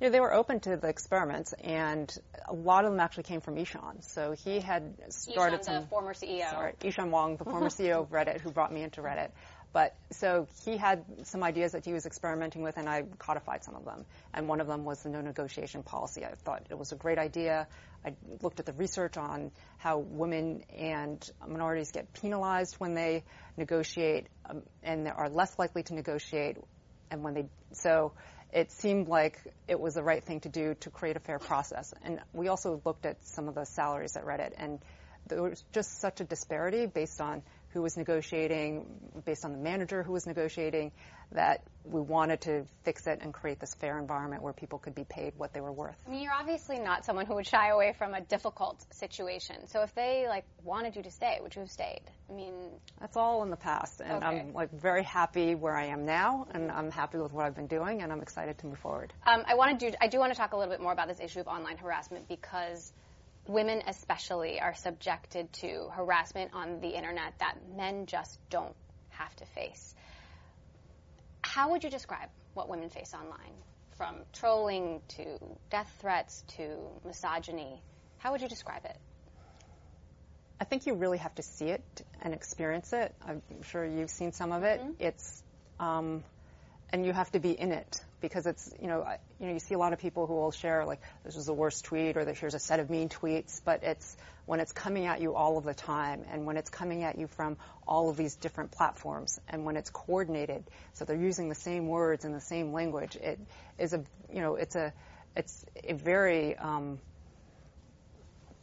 you 0.00 0.08
know, 0.08 0.12
they 0.12 0.20
were 0.20 0.34
open 0.34 0.58
to 0.60 0.76
the 0.76 0.88
experiments, 0.88 1.52
and 1.62 2.12
a 2.48 2.52
lot 2.52 2.84
of 2.84 2.90
them 2.90 2.98
actually 2.98 3.22
came 3.22 3.40
from 3.40 3.54
Yishan. 3.54 4.02
So 4.02 4.32
he 4.32 4.58
had 4.58 4.94
started 5.10 5.60
Yishan, 5.60 5.64
some. 5.64 5.82
the 5.82 5.86
former 5.86 6.12
CEO. 6.12 6.50
Sorry, 6.50 6.72
Yishan 6.80 7.10
Wong, 7.10 7.36
the 7.36 7.44
former 7.44 7.68
CEO 7.68 8.00
of 8.00 8.10
Reddit, 8.10 8.40
who 8.40 8.50
brought 8.50 8.72
me 8.72 8.82
into 8.82 9.00
Reddit. 9.00 9.30
But 9.72 9.96
so 10.10 10.48
he 10.64 10.76
had 10.76 11.04
some 11.24 11.42
ideas 11.42 11.72
that 11.72 11.84
he 11.84 11.92
was 11.92 12.04
experimenting 12.04 12.62
with, 12.62 12.76
and 12.76 12.88
I 12.88 13.04
codified 13.18 13.64
some 13.64 13.74
of 13.74 13.84
them. 13.84 14.04
And 14.34 14.48
one 14.48 14.60
of 14.60 14.66
them 14.66 14.84
was 14.84 15.02
the 15.02 15.08
no 15.08 15.20
negotiation 15.22 15.82
policy. 15.82 16.24
I 16.24 16.34
thought 16.34 16.66
it 16.68 16.78
was 16.78 16.92
a 16.92 16.96
great 16.96 17.18
idea. 17.18 17.66
I 18.04 18.14
looked 18.42 18.60
at 18.60 18.66
the 18.66 18.72
research 18.72 19.16
on 19.16 19.50
how 19.78 19.98
women 19.98 20.64
and 20.76 21.30
minorities 21.46 21.90
get 21.92 22.12
penalized 22.12 22.74
when 22.76 22.94
they 22.94 23.24
negotiate, 23.56 24.26
um, 24.44 24.62
and 24.82 25.08
are 25.08 25.30
less 25.30 25.58
likely 25.58 25.82
to 25.84 25.94
negotiate, 25.94 26.58
and 27.10 27.22
when 27.22 27.34
they 27.34 27.46
so. 27.72 28.12
It 28.54 28.70
seemed 28.70 29.08
like 29.08 29.38
it 29.66 29.80
was 29.80 29.94
the 29.94 30.02
right 30.02 30.22
thing 30.22 30.40
to 30.40 30.50
do 30.50 30.74
to 30.80 30.90
create 30.90 31.16
a 31.16 31.20
fair 31.20 31.38
process. 31.38 31.94
And 32.02 32.20
we 32.34 32.48
also 32.48 32.82
looked 32.84 33.06
at 33.06 33.16
some 33.24 33.48
of 33.48 33.54
the 33.54 33.64
salaries 33.64 34.14
at 34.14 34.26
Reddit, 34.26 34.52
and 34.58 34.78
there 35.26 35.42
was 35.42 35.64
just 35.72 36.00
such 36.00 36.20
a 36.20 36.24
disparity 36.24 36.86
based 36.86 37.20
on 37.20 37.42
who 37.72 37.80
was 37.82 37.96
negotiating, 37.96 38.84
based 39.24 39.44
on 39.44 39.52
the 39.52 39.58
manager 39.58 40.02
who 40.02 40.12
was 40.12 40.26
negotiating, 40.26 40.92
that 41.32 41.62
we 41.84 42.00
wanted 42.00 42.42
to 42.42 42.64
fix 42.84 43.06
it 43.06 43.20
and 43.22 43.32
create 43.32 43.58
this 43.58 43.74
fair 43.74 43.98
environment 43.98 44.42
where 44.42 44.52
people 44.52 44.78
could 44.78 44.94
be 44.94 45.04
paid 45.04 45.32
what 45.38 45.54
they 45.54 45.60
were 45.60 45.72
worth. 45.72 45.96
I 46.06 46.10
mean, 46.10 46.22
you're 46.22 46.34
obviously 46.34 46.78
not 46.78 47.06
someone 47.06 47.24
who 47.24 47.34
would 47.36 47.46
shy 47.46 47.70
away 47.70 47.94
from 47.96 48.12
a 48.12 48.20
difficult 48.20 48.84
situation. 48.92 49.68
So 49.68 49.82
if 49.82 49.94
they 49.94 50.26
like 50.28 50.44
wanted 50.62 50.96
you 50.96 51.02
to 51.02 51.10
stay, 51.10 51.38
would 51.42 51.54
you 51.54 51.60
have 51.60 51.70
stayed? 51.70 52.02
I 52.28 52.34
mean, 52.34 52.52
that's 53.00 53.16
all 53.16 53.42
in 53.42 53.50
the 53.50 53.56
past, 53.56 54.02
and 54.02 54.22
okay. 54.22 54.26
I'm 54.26 54.52
like 54.52 54.70
very 54.70 55.02
happy 55.02 55.54
where 55.54 55.74
I 55.74 55.86
am 55.86 56.04
now, 56.04 56.46
and 56.52 56.70
I'm 56.70 56.90
happy 56.90 57.18
with 57.18 57.32
what 57.32 57.46
I've 57.46 57.56
been 57.56 57.66
doing, 57.68 58.02
and 58.02 58.12
I'm 58.12 58.20
excited 58.20 58.58
to 58.58 58.66
move 58.66 58.78
forward. 58.78 59.12
Um, 59.26 59.44
I 59.46 59.54
want 59.54 59.80
to 59.80 59.90
do. 59.90 59.96
I 60.00 60.08
do 60.08 60.18
want 60.18 60.32
to 60.32 60.38
talk 60.38 60.52
a 60.52 60.56
little 60.56 60.72
bit 60.72 60.82
more 60.82 60.92
about 60.92 61.08
this 61.08 61.20
issue 61.20 61.40
of 61.40 61.48
online 61.48 61.78
harassment 61.78 62.28
because 62.28 62.92
women 63.46 63.82
especially 63.86 64.60
are 64.60 64.74
subjected 64.74 65.52
to 65.54 65.88
harassment 65.92 66.52
on 66.54 66.80
the 66.80 66.88
internet 66.88 67.34
that 67.38 67.56
men 67.76 68.06
just 68.06 68.38
don't 68.50 68.74
have 69.10 69.34
to 69.36 69.44
face. 69.46 69.94
How 71.42 71.70
would 71.70 71.84
you 71.84 71.90
describe 71.90 72.28
what 72.54 72.68
women 72.68 72.88
face 72.88 73.14
online? 73.14 73.54
From 73.96 74.16
trolling 74.32 75.00
to 75.08 75.38
death 75.70 75.92
threats 76.00 76.44
to 76.56 76.76
misogyny. 77.04 77.82
How 78.18 78.32
would 78.32 78.40
you 78.40 78.48
describe 78.48 78.84
it? 78.84 78.96
I 80.60 80.64
think 80.64 80.86
you 80.86 80.94
really 80.94 81.18
have 81.18 81.34
to 81.34 81.42
see 81.42 81.66
it 81.66 81.82
and 82.20 82.32
experience 82.32 82.92
it. 82.92 83.12
I'm 83.26 83.42
sure 83.62 83.84
you've 83.84 84.10
seen 84.10 84.32
some 84.32 84.52
of 84.52 84.62
it. 84.62 84.80
Mm-hmm. 84.80 84.92
It's, 85.00 85.42
um, 85.80 86.22
and 86.92 87.06
you 87.06 87.12
have 87.12 87.30
to 87.32 87.40
be 87.40 87.58
in 87.58 87.72
it 87.72 88.00
because 88.20 88.46
it's 88.46 88.72
you 88.80 88.86
know 88.86 89.06
you 89.40 89.46
know 89.46 89.52
you 89.52 89.58
see 89.58 89.74
a 89.74 89.78
lot 89.78 89.92
of 89.92 89.98
people 89.98 90.26
who 90.26 90.34
will 90.34 90.52
share 90.52 90.84
like 90.84 91.00
this 91.24 91.34
was 91.34 91.46
the 91.46 91.54
worst 91.54 91.84
tweet 91.86 92.16
or 92.16 92.24
that 92.24 92.36
here's 92.36 92.54
a 92.54 92.58
set 92.58 92.80
of 92.80 92.90
mean 92.90 93.08
tweets, 93.08 93.60
but 93.64 93.82
it's 93.82 94.16
when 94.44 94.60
it's 94.60 94.72
coming 94.72 95.06
at 95.06 95.20
you 95.20 95.34
all 95.34 95.56
of 95.56 95.64
the 95.64 95.74
time 95.74 96.24
and 96.30 96.44
when 96.44 96.56
it's 96.56 96.70
coming 96.70 97.02
at 97.02 97.18
you 97.18 97.26
from 97.26 97.56
all 97.86 98.10
of 98.10 98.16
these 98.16 98.36
different 98.36 98.70
platforms 98.70 99.40
and 99.48 99.64
when 99.64 99.76
it's 99.76 99.90
coordinated, 99.90 100.64
so 100.94 101.04
they're 101.04 101.16
using 101.16 101.48
the 101.48 101.54
same 101.54 101.88
words 101.88 102.24
and 102.24 102.34
the 102.34 102.40
same 102.40 102.72
language. 102.72 103.16
It 103.16 103.40
is 103.78 103.92
a 103.94 104.04
you 104.32 104.40
know 104.40 104.56
it's 104.56 104.76
a 104.76 104.92
it's 105.34 105.64
a 105.82 105.94
very 105.94 106.56
um, 106.56 106.98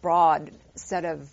broad 0.01 0.51
set 0.75 1.03
of 1.03 1.27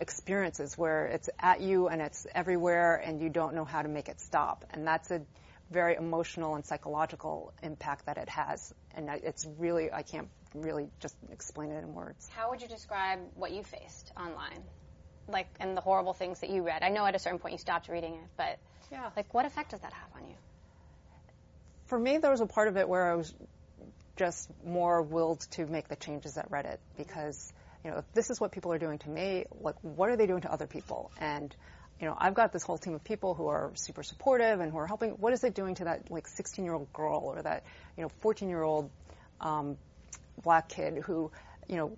experiences 0.00 0.76
where 0.76 1.06
it's 1.06 1.30
at 1.40 1.60
you 1.60 1.88
and 1.88 2.02
it's 2.02 2.26
everywhere 2.34 2.96
and 2.96 3.20
you 3.20 3.30
don't 3.30 3.54
know 3.54 3.64
how 3.64 3.80
to 3.80 3.88
make 3.88 4.08
it 4.08 4.20
stop 4.20 4.64
and 4.70 4.86
that's 4.86 5.10
a 5.10 5.22
very 5.70 5.96
emotional 5.96 6.54
and 6.54 6.64
psychological 6.64 7.52
impact 7.62 8.06
that 8.06 8.18
it 8.18 8.28
has. 8.28 8.72
And 8.94 9.08
it's 9.08 9.46
really, 9.58 9.92
I 9.92 10.02
can't 10.02 10.28
really 10.54 10.88
just 11.00 11.16
explain 11.32 11.70
it 11.70 11.82
in 11.82 11.94
words. 11.94 12.28
How 12.34 12.50
would 12.50 12.62
you 12.62 12.68
describe 12.68 13.20
what 13.34 13.52
you 13.52 13.62
faced 13.62 14.12
online? 14.16 14.62
Like, 15.26 15.48
and 15.58 15.76
the 15.76 15.80
horrible 15.80 16.12
things 16.12 16.40
that 16.40 16.50
you 16.50 16.62
read? 16.62 16.82
I 16.82 16.90
know 16.90 17.06
at 17.06 17.14
a 17.14 17.18
certain 17.18 17.38
point 17.38 17.52
you 17.52 17.58
stopped 17.58 17.88
reading 17.88 18.14
it, 18.14 18.28
but 18.36 18.58
yeah. 18.92 19.10
like, 19.16 19.32
what 19.32 19.46
effect 19.46 19.70
does 19.70 19.80
that 19.80 19.92
have 19.92 20.22
on 20.22 20.28
you? 20.28 20.36
For 21.86 21.98
me, 21.98 22.18
there 22.18 22.30
was 22.30 22.40
a 22.40 22.46
part 22.46 22.68
of 22.68 22.76
it 22.76 22.88
where 22.88 23.10
I 23.10 23.14
was 23.14 23.34
just 24.16 24.48
more 24.64 25.02
willed 25.02 25.40
to 25.52 25.66
make 25.66 25.88
the 25.88 25.96
changes 25.96 26.36
at 26.36 26.50
Reddit 26.50 26.78
because, 26.96 27.52
you 27.84 27.90
know, 27.90 27.98
if 27.98 28.12
this 28.12 28.30
is 28.30 28.40
what 28.40 28.52
people 28.52 28.72
are 28.72 28.78
doing 28.78 28.98
to 28.98 29.10
me, 29.10 29.44
like, 29.60 29.76
what 29.82 30.08
are 30.10 30.16
they 30.16 30.26
doing 30.26 30.42
to 30.42 30.52
other 30.52 30.66
people? 30.66 31.10
And 31.18 31.54
you 32.00 32.06
know, 32.06 32.16
I've 32.18 32.34
got 32.34 32.52
this 32.52 32.64
whole 32.64 32.78
team 32.78 32.94
of 32.94 33.04
people 33.04 33.34
who 33.34 33.46
are 33.48 33.70
super 33.74 34.02
supportive 34.02 34.60
and 34.60 34.72
who 34.72 34.78
are 34.78 34.86
helping. 34.86 35.10
What 35.12 35.32
is 35.32 35.44
it 35.44 35.54
doing 35.54 35.76
to 35.76 35.84
that 35.84 36.10
like 36.10 36.26
16 36.26 36.64
year 36.64 36.74
old 36.74 36.92
girl 36.92 37.22
or 37.24 37.40
that 37.42 37.64
you 37.96 38.02
know 38.02 38.10
14 38.20 38.48
year 38.48 38.62
old 38.62 38.90
um, 39.40 39.76
black 40.42 40.68
kid 40.68 40.98
who 40.98 41.30
you 41.68 41.76
know 41.76 41.96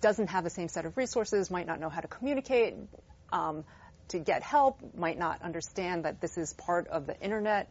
doesn't 0.00 0.28
have 0.28 0.44
the 0.44 0.50
same 0.50 0.68
set 0.68 0.84
of 0.84 0.96
resources, 0.96 1.50
might 1.50 1.66
not 1.66 1.80
know 1.80 1.88
how 1.88 2.00
to 2.00 2.08
communicate 2.08 2.74
um, 3.32 3.64
to 4.08 4.18
get 4.18 4.42
help, 4.42 4.80
might 4.94 5.18
not 5.18 5.42
understand 5.42 6.04
that 6.04 6.20
this 6.20 6.36
is 6.36 6.52
part 6.52 6.88
of 6.88 7.06
the 7.06 7.18
internet. 7.20 7.70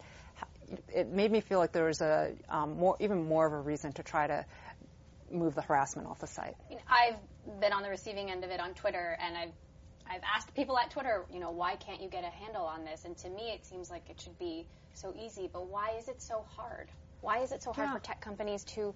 It 0.94 1.08
made 1.08 1.32
me 1.32 1.42
feel 1.42 1.60
like 1.60 1.72
there 1.72 1.86
was 1.86 2.02
a 2.02 2.34
um, 2.50 2.78
more, 2.78 2.98
even 3.00 3.28
more 3.28 3.46
of 3.46 3.54
a 3.54 3.60
reason 3.60 3.94
to 3.94 4.04
try 4.04 4.28
to 4.28 4.46
move 5.32 5.56
the 5.56 5.62
harassment 5.62 6.08
off 6.08 6.20
the 6.20 6.28
site. 6.28 6.56
I've 6.90 7.60
been 7.60 7.74
on 7.74 7.84
the 7.84 7.90
receiving 7.90 8.32
end 8.32 8.44
of 8.44 8.50
it 8.50 8.60
on 8.60 8.74
Twitter, 8.74 9.18
and 9.22 9.38
I've 9.38 9.52
I've 10.10 10.24
asked 10.36 10.54
people 10.56 10.78
at 10.78 10.92
Twitter, 10.92 11.26
you 11.32 11.40
know, 11.40 11.52
why 11.52 11.76
can't 11.76 12.02
you 12.02 12.10
get 12.10 12.24
a 12.24 12.30
handle 12.30 12.66
on 12.66 12.86
this? 12.86 13.06
And 13.06 13.18
to 13.20 13.30
me, 13.30 13.52
it 13.52 13.66
seems 13.66 13.90
like 13.90 14.10
it 14.10 14.20
should 14.22 14.38
be 14.40 14.66
so 14.94 15.14
easy, 15.18 15.50
but 15.52 15.68
why 15.68 15.92
is 16.00 16.08
it 16.08 16.22
so 16.22 16.46
hard? 16.56 16.90
Why 17.22 17.40
is 17.40 17.52
it 17.52 17.64
so 17.64 17.74
hard 17.74 17.90
yeah. 17.90 17.94
for 17.94 18.00
tech 18.00 18.22
companies 18.22 18.64
to 18.76 18.94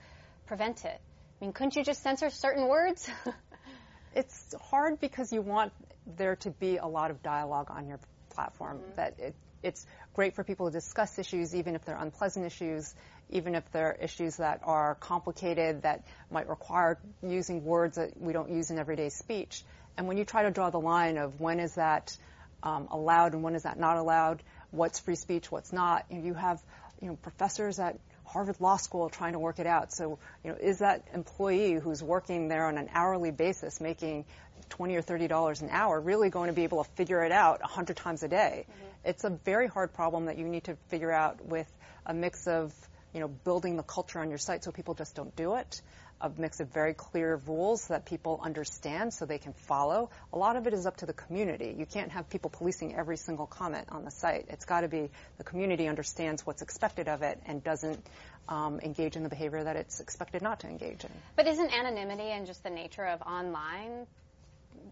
prevent 0.48 0.86
it? 0.86 1.00
I 1.42 1.46
mean, 1.46 1.54
couldn't 1.54 1.76
you 1.76 1.84
just 1.84 2.04
censor 2.04 2.30
certain 2.30 2.68
words? 2.68 3.10
it's 4.16 4.56
hard 4.70 5.00
because 5.00 5.32
you 5.32 5.42
want 5.42 5.74
there 6.18 6.36
to 6.38 6.52
be 6.52 6.78
a 6.78 6.88
lot 6.88 7.12
of 7.12 7.22
dialogue 7.24 7.68
on 7.70 7.88
your 7.88 8.00
platform. 8.30 8.78
Mm-hmm. 8.78 8.96
That 8.96 9.20
it, 9.20 9.36
it's 9.64 9.86
great 10.14 10.36
for 10.36 10.44
people 10.44 10.68
to 10.68 10.72
discuss 10.72 11.18
issues, 11.20 11.56
even 11.56 11.76
if 11.76 11.86
they're 11.86 11.98
unpleasant 11.98 12.46
issues, 12.46 12.94
even 13.30 13.56
if 13.56 13.70
they're 13.72 13.98
issues 14.02 14.38
that 14.38 14.62
are 14.64 14.96
complicated, 14.96 15.84
that 15.84 16.06
might 16.30 16.50
require 16.50 17.00
using 17.22 17.64
words 17.64 17.96
that 17.96 18.20
we 18.20 18.34
don't 18.34 18.52
use 18.52 18.72
in 18.72 18.80
everyday 18.80 19.10
speech. 19.10 19.64
And 19.98 20.08
when 20.08 20.18
you 20.18 20.26
try 20.26 20.44
to 20.44 20.52
draw 20.52 20.70
the 20.70 20.80
line 20.80 21.18
of 21.18 21.40
when 21.40 21.60
is 21.60 21.76
that 21.76 22.16
um, 22.64 22.88
allowed 22.92 23.34
and 23.34 23.44
when 23.44 23.56
is 23.56 23.64
that 23.64 23.80
not 23.80 23.98
allowed, 23.98 24.42
what's 24.72 25.00
free 25.00 25.16
speech, 25.16 25.52
what's 25.52 25.74
not, 25.74 26.06
you, 26.10 26.18
know, 26.18 26.26
you 26.26 26.34
have 26.34 26.62
you 27.02 27.10
know 27.10 27.16
professors 27.16 27.80
at 27.80 27.98
Harvard 28.26 28.62
Law 28.62 28.78
School 28.78 29.10
trying 29.10 29.34
to 29.34 29.40
work 29.40 29.60
it 29.60 29.68
out. 29.68 29.92
So, 29.92 30.20
you 30.44 30.52
know, 30.52 30.58
is 30.58 30.80
that 30.80 31.04
employee 31.14 31.74
who's 31.74 32.02
working 32.02 32.48
there 32.48 32.66
on 32.68 32.78
an 32.78 32.90
hourly 32.94 33.32
basis 33.32 33.82
making 33.82 34.26
20 34.70 34.96
or 34.96 35.02
30 35.02 35.28
dollars 35.28 35.62
an 35.62 35.70
hour 35.70 36.00
really 36.00 36.30
going 36.30 36.48
to 36.48 36.54
be 36.54 36.64
able 36.64 36.84
to 36.84 36.90
figure 36.92 37.24
it 37.24 37.32
out 37.32 37.60
100 37.62 37.98
times 37.98 38.24
a 38.24 38.28
day? 38.28 38.66
Mm-hmm. 38.70 39.10
It's 39.10 39.24
a 39.24 39.30
very 39.30 39.68
hard 39.68 39.94
problem 39.94 40.26
that 40.26 40.38
you 40.38 40.46
need 40.48 40.66
to 40.66 40.76
figure 40.88 41.12
out 41.12 41.44
with 41.46 41.70
a 42.06 42.14
mix 42.14 42.48
of, 42.48 42.74
you 43.14 43.20
know, 43.20 43.28
building 43.28 43.76
the 43.76 43.84
culture 43.84 44.20
on 44.20 44.30
your 44.30 44.38
site 44.38 44.64
so 44.64 44.72
people 44.72 44.94
just 44.94 45.16
don't 45.16 45.36
do 45.36 45.56
it, 45.56 45.82
a 46.22 46.32
mix 46.38 46.60
of 46.60 46.70
very 46.70 46.94
clear 46.94 47.36
rules 47.48 47.88
that 47.88 48.06
people 48.06 48.40
understand 48.44 49.14
so 49.14 49.26
they 49.26 49.38
can 49.38 49.54
follow. 49.54 50.10
A 50.34 50.38
lot 50.38 50.56
of 50.56 50.68
it 50.68 50.74
is 50.74 50.86
up 50.86 50.98
to 50.98 51.06
the 51.06 51.14
community. 51.14 51.76
You 51.78 51.86
can't 51.86 52.12
have 52.12 52.30
people 52.30 52.50
policing 52.50 52.96
every 52.96 53.18
single 53.18 53.48
comment 53.48 53.88
on 53.92 54.06
the 54.06 54.12
site. 54.12 54.46
It's 54.50 54.66
got 54.66 54.82
to 54.82 54.88
be 54.88 55.10
the 55.38 55.44
community 55.44 55.88
understands 55.88 56.46
what's 56.46 56.62
expected 56.62 57.08
of 57.08 57.22
it 57.22 57.40
and 57.46 57.64
doesn't 57.64 58.06
um, 58.48 58.80
engage 58.82 59.16
in 59.16 59.24
the 59.24 59.30
behavior 59.30 59.64
that 59.64 59.76
it's 59.76 60.00
expected 60.00 60.42
not 60.42 60.62
to 60.62 60.68
engage 60.68 61.04
in. 61.04 61.12
But 61.36 61.48
isn't 61.48 61.74
anonymity 61.74 62.30
and 62.30 62.46
just 62.46 62.64
the 62.64 62.70
nature 62.70 63.06
of 63.06 63.22
online, 63.22 64.08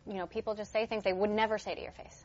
you 0.07 0.15
know, 0.15 0.27
people 0.27 0.55
just 0.55 0.71
say 0.71 0.85
things 0.85 1.03
they 1.03 1.13
would 1.13 1.29
never 1.29 1.57
say 1.57 1.75
to 1.75 1.81
your 1.81 1.91
face? 1.91 2.23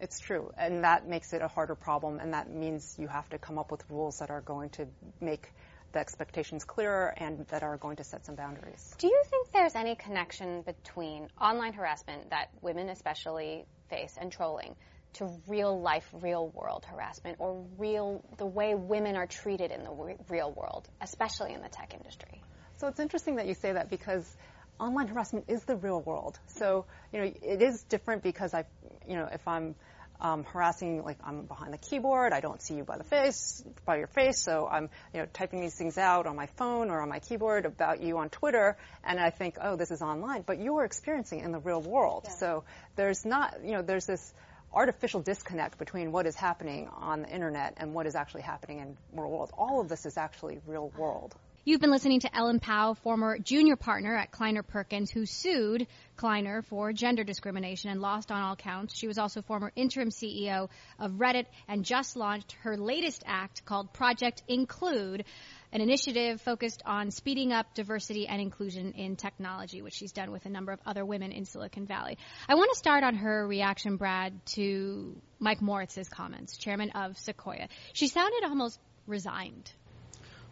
It's 0.00 0.18
true, 0.18 0.52
and 0.58 0.82
that 0.84 1.08
makes 1.08 1.32
it 1.32 1.40
a 1.40 1.48
harder 1.48 1.76
problem, 1.76 2.18
and 2.18 2.34
that 2.34 2.50
means 2.50 2.96
you 2.98 3.06
have 3.06 3.28
to 3.30 3.38
come 3.38 3.58
up 3.58 3.70
with 3.70 3.82
rules 3.88 4.18
that 4.18 4.30
are 4.30 4.40
going 4.40 4.70
to 4.70 4.86
make 5.20 5.48
the 5.94 6.00
expectations 6.00 6.64
clearer 6.64 7.14
and 7.16 7.46
that 7.48 7.62
are 7.62 7.78
going 7.78 7.96
to 7.96 8.04
set 8.04 8.26
some 8.26 8.34
boundaries. 8.34 8.94
Do 8.98 9.06
you 9.06 9.22
think 9.30 9.50
there's 9.52 9.74
any 9.74 9.94
connection 9.94 10.62
between 10.62 11.28
online 11.40 11.72
harassment 11.72 12.30
that 12.30 12.50
women 12.60 12.90
especially 12.90 13.64
face 13.88 14.18
and 14.20 14.30
trolling 14.30 14.76
to 15.14 15.30
real 15.46 15.80
life, 15.80 16.08
real 16.20 16.48
world 16.48 16.84
harassment 16.84 17.36
or 17.38 17.64
real 17.78 18.22
the 18.36 18.46
way 18.46 18.74
women 18.74 19.16
are 19.16 19.26
treated 19.26 19.70
in 19.70 19.84
the 19.84 19.90
re- 19.90 20.16
real 20.28 20.52
world, 20.52 20.88
especially 21.00 21.54
in 21.54 21.62
the 21.62 21.68
tech 21.68 21.94
industry? 21.94 22.42
So 22.76 22.88
it's 22.88 23.00
interesting 23.00 23.36
that 23.36 23.46
you 23.46 23.54
say 23.54 23.72
that 23.72 23.88
because 23.88 24.36
online 24.80 25.06
harassment 25.06 25.44
is 25.48 25.62
the 25.64 25.76
real 25.76 26.00
world. 26.00 26.38
So, 26.46 26.86
you 27.12 27.20
know, 27.20 27.32
it 27.42 27.62
is 27.62 27.84
different 27.84 28.22
because 28.22 28.52
I, 28.52 28.64
you 29.06 29.14
know, 29.14 29.28
if 29.32 29.46
I'm 29.46 29.76
um, 30.20 30.44
harassing, 30.44 31.02
like 31.04 31.18
I'm 31.24 31.42
behind 31.42 31.72
the 31.72 31.78
keyboard, 31.78 32.32
I 32.32 32.40
don't 32.40 32.62
see 32.62 32.74
you 32.74 32.84
by 32.84 32.96
the 32.96 33.04
face, 33.04 33.64
by 33.84 33.96
your 33.96 34.06
face, 34.06 34.40
so 34.40 34.66
I'm, 34.70 34.88
you 35.12 35.20
know, 35.20 35.26
typing 35.32 35.60
these 35.60 35.74
things 35.74 35.98
out 35.98 36.26
on 36.26 36.36
my 36.36 36.46
phone 36.46 36.90
or 36.90 37.00
on 37.00 37.08
my 37.08 37.18
keyboard 37.18 37.66
about 37.66 38.02
you 38.02 38.18
on 38.18 38.30
Twitter, 38.30 38.76
and 39.04 39.18
I 39.18 39.30
think, 39.30 39.56
oh, 39.60 39.76
this 39.76 39.90
is 39.90 40.02
online, 40.02 40.42
but 40.46 40.60
you're 40.60 40.84
experiencing 40.84 41.40
it 41.40 41.44
in 41.44 41.52
the 41.52 41.58
real 41.58 41.82
world. 41.82 42.24
Yeah. 42.24 42.34
So 42.36 42.64
there's 42.96 43.24
not, 43.24 43.64
you 43.64 43.72
know, 43.72 43.82
there's 43.82 44.06
this 44.06 44.32
artificial 44.72 45.20
disconnect 45.20 45.78
between 45.78 46.10
what 46.10 46.26
is 46.26 46.34
happening 46.34 46.88
on 46.96 47.22
the 47.22 47.28
internet 47.28 47.74
and 47.76 47.94
what 47.94 48.06
is 48.06 48.14
actually 48.14 48.42
happening 48.42 48.80
in 48.80 48.96
real 49.12 49.30
world. 49.30 49.50
All 49.56 49.80
of 49.80 49.88
this 49.88 50.06
is 50.06 50.16
actually 50.16 50.58
real 50.66 50.92
world. 50.96 51.34
You've 51.66 51.80
been 51.80 51.90
listening 51.90 52.20
to 52.20 52.36
Ellen 52.36 52.60
Pao, 52.60 52.92
former 52.92 53.38
junior 53.38 53.74
partner 53.74 54.14
at 54.14 54.30
Kleiner 54.30 54.62
Perkins, 54.62 55.10
who 55.10 55.24
sued 55.24 55.86
Kleiner 56.14 56.60
for 56.60 56.92
gender 56.92 57.24
discrimination 57.24 57.88
and 57.88 58.02
lost 58.02 58.30
on 58.30 58.42
all 58.42 58.54
counts. 58.54 58.94
She 58.94 59.06
was 59.06 59.16
also 59.16 59.40
former 59.40 59.72
interim 59.74 60.10
CEO 60.10 60.68
of 60.98 61.12
Reddit 61.12 61.46
and 61.66 61.82
just 61.82 62.16
launched 62.16 62.52
her 62.64 62.76
latest 62.76 63.22
act 63.24 63.64
called 63.64 63.94
Project 63.94 64.42
Include, 64.46 65.24
an 65.72 65.80
initiative 65.80 66.42
focused 66.42 66.82
on 66.84 67.10
speeding 67.10 67.50
up 67.50 67.72
diversity 67.72 68.28
and 68.28 68.42
inclusion 68.42 68.92
in 68.92 69.16
technology, 69.16 69.80
which 69.80 69.94
she's 69.94 70.12
done 70.12 70.32
with 70.32 70.44
a 70.44 70.50
number 70.50 70.72
of 70.72 70.80
other 70.84 71.06
women 71.06 71.32
in 71.32 71.46
Silicon 71.46 71.86
Valley. 71.86 72.18
I 72.46 72.56
want 72.56 72.72
to 72.72 72.78
start 72.78 73.04
on 73.04 73.14
her 73.14 73.46
reaction, 73.46 73.96
Brad, 73.96 74.38
to 74.56 75.16
Mike 75.38 75.62
Moritz's 75.62 76.10
comments, 76.10 76.58
chairman 76.58 76.90
of 76.90 77.16
Sequoia. 77.16 77.68
She 77.94 78.08
sounded 78.08 78.44
almost 78.44 78.78
resigned 79.06 79.72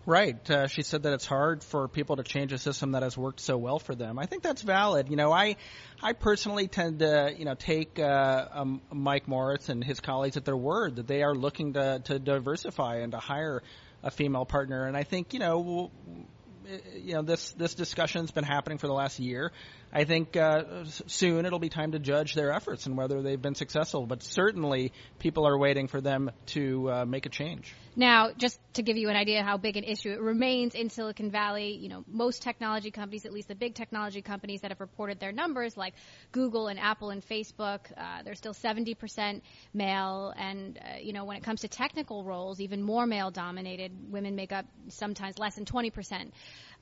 Right. 0.04 0.50
Uh, 0.50 0.66
she 0.66 0.82
said 0.82 1.04
that 1.04 1.12
it's 1.12 1.24
hard 1.24 1.62
for 1.62 1.86
people 1.86 2.16
to 2.16 2.24
change 2.24 2.52
a 2.52 2.58
system 2.58 2.92
that 2.92 3.04
has 3.04 3.16
worked 3.16 3.38
so 3.38 3.56
well 3.56 3.78
for 3.78 3.94
them. 3.94 4.18
I 4.18 4.26
think 4.26 4.42
that's 4.42 4.62
valid. 4.62 5.08
You 5.08 5.16
know, 5.16 5.30
I, 5.32 5.56
I 6.02 6.12
personally 6.12 6.66
tend 6.66 6.98
to, 6.98 7.32
you 7.36 7.44
know, 7.44 7.54
take 7.54 8.00
uh, 8.00 8.48
um, 8.52 8.82
Mike 8.90 9.28
Moritz 9.28 9.68
and 9.68 9.82
his 9.84 10.00
colleagues 10.00 10.36
at 10.36 10.44
their 10.44 10.56
word 10.56 10.96
that 10.96 11.06
they 11.06 11.22
are 11.22 11.34
looking 11.34 11.74
to 11.74 12.00
to 12.06 12.18
diversify 12.18 12.96
and 12.96 13.12
to 13.12 13.18
hire 13.18 13.62
a 14.02 14.10
female 14.10 14.44
partner. 14.44 14.86
And 14.86 14.96
I 14.96 15.04
think, 15.04 15.34
you 15.34 15.38
know, 15.38 15.92
you 16.96 17.14
know 17.14 17.22
this 17.22 17.52
this 17.52 17.74
discussion's 17.74 18.30
been 18.30 18.44
happening 18.44 18.78
for 18.78 18.86
the 18.86 18.92
last 18.92 19.18
year. 19.18 19.52
I 19.92 20.04
think 20.04 20.36
uh, 20.36 20.84
soon 21.06 21.44
it'll 21.44 21.58
be 21.58 21.68
time 21.68 21.92
to 21.92 21.98
judge 21.98 22.34
their 22.34 22.52
efforts 22.52 22.86
and 22.86 22.96
whether 22.96 23.20
they've 23.20 23.40
been 23.40 23.54
successful. 23.54 24.06
But 24.06 24.22
certainly, 24.22 24.92
people 25.18 25.46
are 25.46 25.56
waiting 25.56 25.86
for 25.88 26.00
them 26.00 26.30
to 26.46 26.90
uh, 26.90 27.04
make 27.04 27.26
a 27.26 27.28
change. 27.28 27.74
Now, 27.94 28.30
just 28.32 28.58
to 28.74 28.82
give 28.82 28.96
you 28.96 29.10
an 29.10 29.16
idea 29.16 29.42
how 29.42 29.58
big 29.58 29.76
an 29.76 29.84
issue 29.84 30.12
it 30.12 30.20
remains 30.20 30.74
in 30.74 30.88
Silicon 30.88 31.30
Valley, 31.30 31.72
you 31.76 31.90
know, 31.90 32.04
most 32.10 32.40
technology 32.40 32.90
companies, 32.90 33.26
at 33.26 33.34
least 33.34 33.48
the 33.48 33.54
big 33.54 33.74
technology 33.74 34.22
companies 34.22 34.62
that 34.62 34.70
have 34.70 34.80
reported 34.80 35.20
their 35.20 35.30
numbers, 35.30 35.76
like 35.76 35.92
Google 36.32 36.68
and 36.68 36.80
Apple 36.80 37.10
and 37.10 37.22
Facebook, 37.22 37.80
uh, 37.98 38.22
they're 38.22 38.34
still 38.34 38.54
70% 38.54 39.42
male. 39.74 40.32
And, 40.38 40.78
uh, 40.78 40.98
you 41.02 41.12
know, 41.12 41.24
when 41.24 41.36
it 41.36 41.42
comes 41.42 41.60
to 41.60 41.68
technical 41.68 42.24
roles, 42.24 42.60
even 42.60 42.82
more 42.82 43.06
male 43.06 43.30
dominated. 43.30 43.92
Women 44.10 44.36
make 44.36 44.52
up 44.52 44.64
sometimes 44.88 45.38
less 45.38 45.56
than 45.56 45.66
20% 45.66 46.30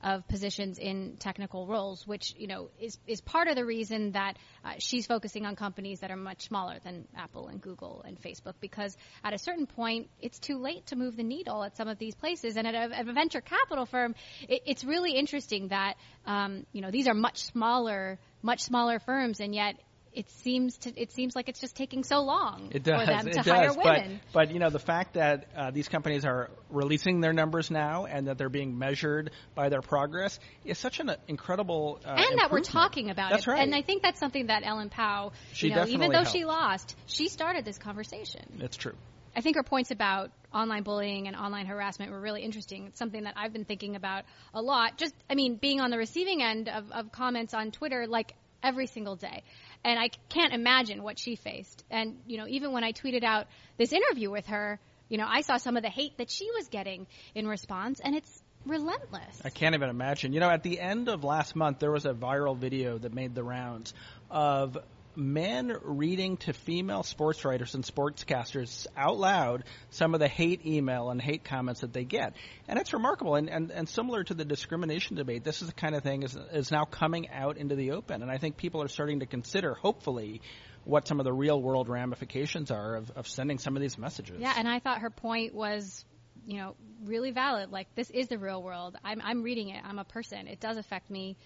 of 0.03 0.27
positions 0.27 0.77
in 0.77 1.17
technical 1.19 1.67
roles, 1.67 2.05
which 2.05 2.33
you 2.37 2.47
know 2.47 2.69
is 2.79 2.97
is 3.07 3.21
part 3.21 3.47
of 3.47 3.55
the 3.55 3.65
reason 3.65 4.11
that 4.11 4.37
uh, 4.63 4.73
she's 4.79 5.05
focusing 5.05 5.45
on 5.45 5.55
companies 5.55 5.99
that 5.99 6.11
are 6.11 6.17
much 6.17 6.43
smaller 6.43 6.77
than 6.83 7.07
Apple 7.15 7.47
and 7.47 7.61
Google 7.61 8.03
and 8.05 8.19
Facebook, 8.21 8.55
because 8.59 8.95
at 9.23 9.33
a 9.33 9.37
certain 9.37 9.65
point 9.65 10.09
it's 10.21 10.39
too 10.39 10.57
late 10.57 10.85
to 10.87 10.95
move 10.95 11.15
the 11.15 11.23
needle 11.23 11.63
at 11.63 11.77
some 11.77 11.87
of 11.87 11.97
these 11.97 12.15
places. 12.15 12.57
And 12.57 12.67
at 12.67 12.75
a, 12.75 12.97
at 12.97 13.07
a 13.07 13.13
venture 13.13 13.41
capital 13.41 13.85
firm, 13.85 14.15
it, 14.47 14.63
it's 14.65 14.83
really 14.83 15.13
interesting 15.13 15.69
that 15.69 15.95
um, 16.25 16.65
you 16.71 16.81
know 16.81 16.91
these 16.91 17.07
are 17.07 17.13
much 17.13 17.43
smaller, 17.43 18.19
much 18.41 18.61
smaller 18.61 18.99
firms, 18.99 19.39
and 19.39 19.53
yet 19.53 19.75
it 20.13 20.29
seems 20.29 20.77
to 20.77 21.01
it 21.01 21.11
seems 21.11 21.35
like 21.35 21.49
it's 21.49 21.59
just 21.59 21.75
taking 21.75 22.03
so 22.03 22.21
long 22.21 22.69
it 22.71 22.83
does, 22.83 23.01
for 23.01 23.05
them 23.05 23.25
to 23.25 23.31
does, 23.31 23.47
hire 23.47 23.73
women. 23.73 24.19
But, 24.33 24.47
but 24.47 24.51
you 24.51 24.59
know 24.59 24.69
the 24.69 24.79
fact 24.79 25.13
that 25.13 25.47
uh, 25.55 25.71
these 25.71 25.87
companies 25.87 26.25
are 26.25 26.49
releasing 26.69 27.21
their 27.21 27.33
numbers 27.33 27.71
now 27.71 28.05
and 28.05 28.27
that 28.27 28.37
they're 28.37 28.49
being 28.49 28.77
measured 28.77 29.31
by 29.55 29.69
their 29.69 29.81
progress 29.81 30.39
is 30.65 30.77
such 30.77 30.99
an 30.99 31.11
incredible 31.27 31.99
uh, 32.05 32.15
and 32.17 32.39
that 32.39 32.51
we're 32.51 32.61
talking 32.61 33.09
about 33.09 33.31
that's 33.31 33.47
it. 33.47 33.51
Right. 33.51 33.61
And 33.61 33.73
I 33.73 33.81
think 33.81 34.03
that's 34.03 34.19
something 34.19 34.47
that 34.47 34.63
Ellen 34.65 34.89
Pao, 34.89 35.31
she 35.53 35.69
you 35.69 35.75
know, 35.75 35.85
even 35.87 36.11
though 36.11 36.17
helped. 36.17 36.31
she 36.31 36.45
lost, 36.45 36.95
she 37.05 37.29
started 37.29 37.65
this 37.65 37.77
conversation. 37.77 38.41
It's 38.59 38.77
true. 38.77 38.95
I 39.35 39.41
think 39.41 39.55
her 39.55 39.63
points 39.63 39.91
about 39.91 40.31
online 40.53 40.83
bullying 40.83 41.27
and 41.27 41.37
online 41.37 41.65
harassment 41.65 42.11
were 42.11 42.19
really 42.19 42.41
interesting. 42.43 42.87
It's 42.87 42.99
something 42.99 43.23
that 43.23 43.35
I've 43.37 43.53
been 43.53 43.63
thinking 43.63 43.95
about 43.95 44.25
a 44.53 44.61
lot. 44.61 44.97
Just, 44.97 45.15
I 45.29 45.35
mean, 45.35 45.55
being 45.55 45.79
on 45.79 45.89
the 45.89 45.97
receiving 45.97 46.43
end 46.43 46.67
of, 46.67 46.91
of 46.91 47.11
comments 47.13 47.53
on 47.53 47.71
Twitter, 47.71 48.07
like 48.07 48.35
every 48.63 48.87
single 48.87 49.15
day. 49.15 49.43
And 49.83 49.99
I 49.99 50.09
can't 50.29 50.53
imagine 50.53 51.01
what 51.03 51.17
she 51.17 51.35
faced. 51.35 51.83
And, 51.89 52.17
you 52.27 52.37
know, 52.37 52.47
even 52.47 52.71
when 52.71 52.83
I 52.83 52.91
tweeted 52.91 53.23
out 53.23 53.47
this 53.77 53.93
interview 53.93 54.29
with 54.29 54.47
her, 54.47 54.79
you 55.09 55.17
know, 55.17 55.25
I 55.27 55.41
saw 55.41 55.57
some 55.57 55.75
of 55.75 55.83
the 55.83 55.89
hate 55.89 56.17
that 56.17 56.29
she 56.29 56.49
was 56.51 56.67
getting 56.69 57.07
in 57.35 57.47
response, 57.47 57.99
and 57.99 58.15
it's 58.15 58.43
relentless. 58.65 59.41
I 59.43 59.49
can't 59.49 59.75
even 59.75 59.89
imagine. 59.89 60.33
You 60.33 60.39
know, 60.39 60.49
at 60.49 60.63
the 60.63 60.79
end 60.79 61.09
of 61.09 61.23
last 61.23 61.55
month, 61.55 61.79
there 61.79 61.91
was 61.91 62.05
a 62.05 62.13
viral 62.13 62.55
video 62.55 62.97
that 62.97 63.13
made 63.13 63.35
the 63.35 63.43
rounds 63.43 63.93
of 64.29 64.77
men 65.15 65.75
reading 65.83 66.37
to 66.37 66.53
female 66.53 67.03
sports 67.03 67.43
writers 67.45 67.75
and 67.75 67.83
sportscasters 67.83 68.87
out 68.95 69.17
loud 69.17 69.63
some 69.89 70.13
of 70.13 70.19
the 70.19 70.27
hate 70.27 70.65
email 70.65 71.09
and 71.09 71.21
hate 71.21 71.43
comments 71.43 71.81
that 71.81 71.93
they 71.93 72.03
get. 72.03 72.33
And 72.67 72.79
it's 72.79 72.93
remarkable. 72.93 73.35
And, 73.35 73.49
and, 73.49 73.71
and 73.71 73.87
similar 73.87 74.23
to 74.23 74.33
the 74.33 74.45
discrimination 74.45 75.15
debate, 75.15 75.43
this 75.43 75.61
is 75.61 75.67
the 75.67 75.73
kind 75.73 75.95
of 75.95 76.03
thing 76.03 76.23
is, 76.23 76.37
is 76.51 76.71
now 76.71 76.85
coming 76.85 77.29
out 77.29 77.57
into 77.57 77.75
the 77.75 77.91
open. 77.91 78.21
And 78.21 78.31
I 78.31 78.37
think 78.37 78.57
people 78.57 78.81
are 78.81 78.87
starting 78.87 79.19
to 79.19 79.25
consider, 79.25 79.73
hopefully, 79.73 80.41
what 80.83 81.07
some 81.07 81.19
of 81.19 81.25
the 81.25 81.33
real 81.33 81.61
world 81.61 81.89
ramifications 81.89 82.71
are 82.71 82.95
of, 82.95 83.11
of 83.11 83.27
sending 83.27 83.59
some 83.59 83.75
of 83.75 83.81
these 83.81 83.97
messages. 83.97 84.37
Yeah, 84.39 84.53
and 84.55 84.67
I 84.67 84.79
thought 84.79 84.99
her 84.99 85.11
point 85.11 85.53
was 85.53 86.05
you 86.45 86.57
know, 86.57 86.75
really 87.05 87.31
valid. 87.31 87.71
Like 87.71 87.93
this 87.95 88.09
is 88.09 88.27
the 88.27 88.37
real 88.37 88.61
world. 88.61 88.97
I'm 89.03 89.21
I'm 89.23 89.43
reading 89.43 89.69
it. 89.69 89.83
I'm 89.85 89.99
a 89.99 90.03
person. 90.03 90.47
It 90.47 90.59
does 90.59 90.77
affect 90.77 91.09
me 91.09 91.37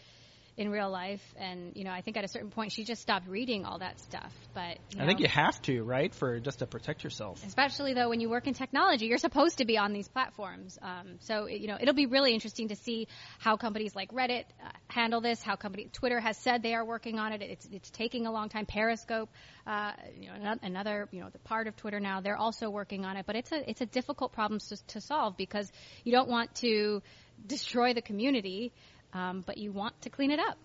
in 0.58 0.70
real 0.70 0.90
life. 0.90 1.22
And, 1.38 1.76
you 1.76 1.84
know, 1.84 1.92
I 1.92 2.02
think 2.02 2.16
at 2.18 2.24
a 2.24 2.28
certain 2.28 2.50
point 2.50 2.72
she 2.72 2.84
just 2.84 3.02
stopped 3.02 3.28
reading 3.28 3.66
all 3.66 3.80
that 3.80 4.00
stuff. 4.00 4.32
But 4.54 4.78
you 4.92 4.98
I 4.98 5.02
know, 5.02 5.08
think 5.08 5.20
you 5.20 5.28
have 5.28 5.62
to, 5.64 5.84
right, 5.84 6.14
for 6.14 6.40
just 6.40 6.60
to 6.60 6.66
protect 6.66 7.04
yourself. 7.04 7.44
especially 7.46 7.94
though 7.94 8.10
when 8.10 8.22
you 8.22 8.30
work 8.30 8.48
in 8.48 8.54
technology, 8.54 9.08
you're 9.08 9.18
supposed 9.18 9.58
to 9.58 9.66
be 9.66 9.78
on 9.78 9.92
these 9.92 10.08
platforms. 10.08 10.80
Um, 10.82 11.18
so 11.20 11.48
you 11.48 11.68
know 11.68 11.78
it'll 11.80 11.94
be 11.94 12.06
really 12.06 12.34
interesting 12.34 12.70
to 12.70 12.76
see 12.76 13.08
how 13.40 13.58
companies 13.58 13.96
like 13.96 14.12
Reddit 14.12 14.46
uh, 14.64 14.70
handle 14.88 15.20
this. 15.20 15.42
How 15.42 15.56
company 15.56 15.90
Twitter 15.92 16.20
has 16.20 16.38
said 16.38 16.64
they 16.64 16.74
are 16.74 16.86
working 16.86 17.20
on 17.20 17.34
it. 17.34 17.42
It's 17.42 17.68
it's 17.72 17.90
taking 17.90 18.26
a 18.26 18.32
long 18.32 18.50
time. 18.50 18.66
Periscope, 18.66 19.30
uh, 19.68 19.92
you 20.18 20.30
know, 20.30 20.56
another 20.62 21.10
you 21.12 21.20
know 21.22 21.30
the 21.30 21.40
part 21.40 21.68
of 21.68 21.76
Twitter 21.76 22.00
now, 22.00 22.22
they're 22.22 22.38
also 22.38 22.70
working 22.70 23.04
on 23.04 23.18
it. 23.18 23.26
But 23.26 23.36
it's 23.36 23.52
a 23.52 23.70
it's 23.70 23.82
a 23.82 23.86
difficult 23.86 24.32
problem 24.32 24.60
to, 24.60 24.88
to 24.88 25.02
solve 25.02 25.36
because 25.36 25.70
you 26.04 26.14
don't 26.14 26.30
want 26.30 26.56
to 26.56 27.02
destroy 27.46 27.94
the 27.94 28.02
community, 28.02 28.72
um, 29.16 29.44
but 29.46 29.58
you 29.58 29.72
want 29.72 30.00
to 30.02 30.10
clean 30.10 30.30
it 30.30 30.40
up. 30.40 30.58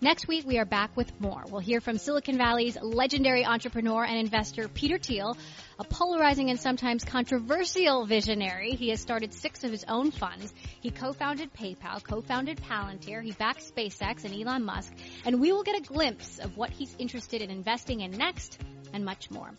Next 0.00 0.28
week, 0.28 0.46
we 0.46 0.58
are 0.58 0.64
back 0.64 0.96
with 0.96 1.20
more. 1.20 1.42
We'll 1.50 1.60
hear 1.60 1.80
from 1.80 1.98
Silicon 1.98 2.38
Valley's 2.38 2.78
legendary 2.80 3.44
entrepreneur 3.44 4.04
and 4.04 4.16
investor, 4.16 4.68
Peter 4.68 4.96
Thiel, 4.96 5.36
a 5.76 5.82
polarizing 5.82 6.50
and 6.50 6.60
sometimes 6.60 7.04
controversial 7.04 8.06
visionary. 8.06 8.76
He 8.76 8.90
has 8.90 9.00
started 9.00 9.34
six 9.34 9.64
of 9.64 9.72
his 9.72 9.84
own 9.88 10.12
funds. 10.12 10.54
He 10.80 10.92
co-founded 10.92 11.52
PayPal, 11.52 12.00
co-founded 12.00 12.60
Palantir, 12.62 13.24
he 13.24 13.32
backed 13.32 13.74
SpaceX 13.74 14.24
and 14.24 14.32
Elon 14.32 14.64
Musk, 14.64 14.92
and 15.24 15.40
we 15.40 15.50
will 15.50 15.64
get 15.64 15.76
a 15.76 15.82
glimpse 15.82 16.38
of 16.38 16.56
what 16.56 16.70
he's 16.70 16.94
interested 17.00 17.42
in 17.42 17.50
investing 17.50 18.00
in 18.00 18.12
next 18.12 18.60
and 18.92 19.04
much 19.04 19.32
more. 19.32 19.50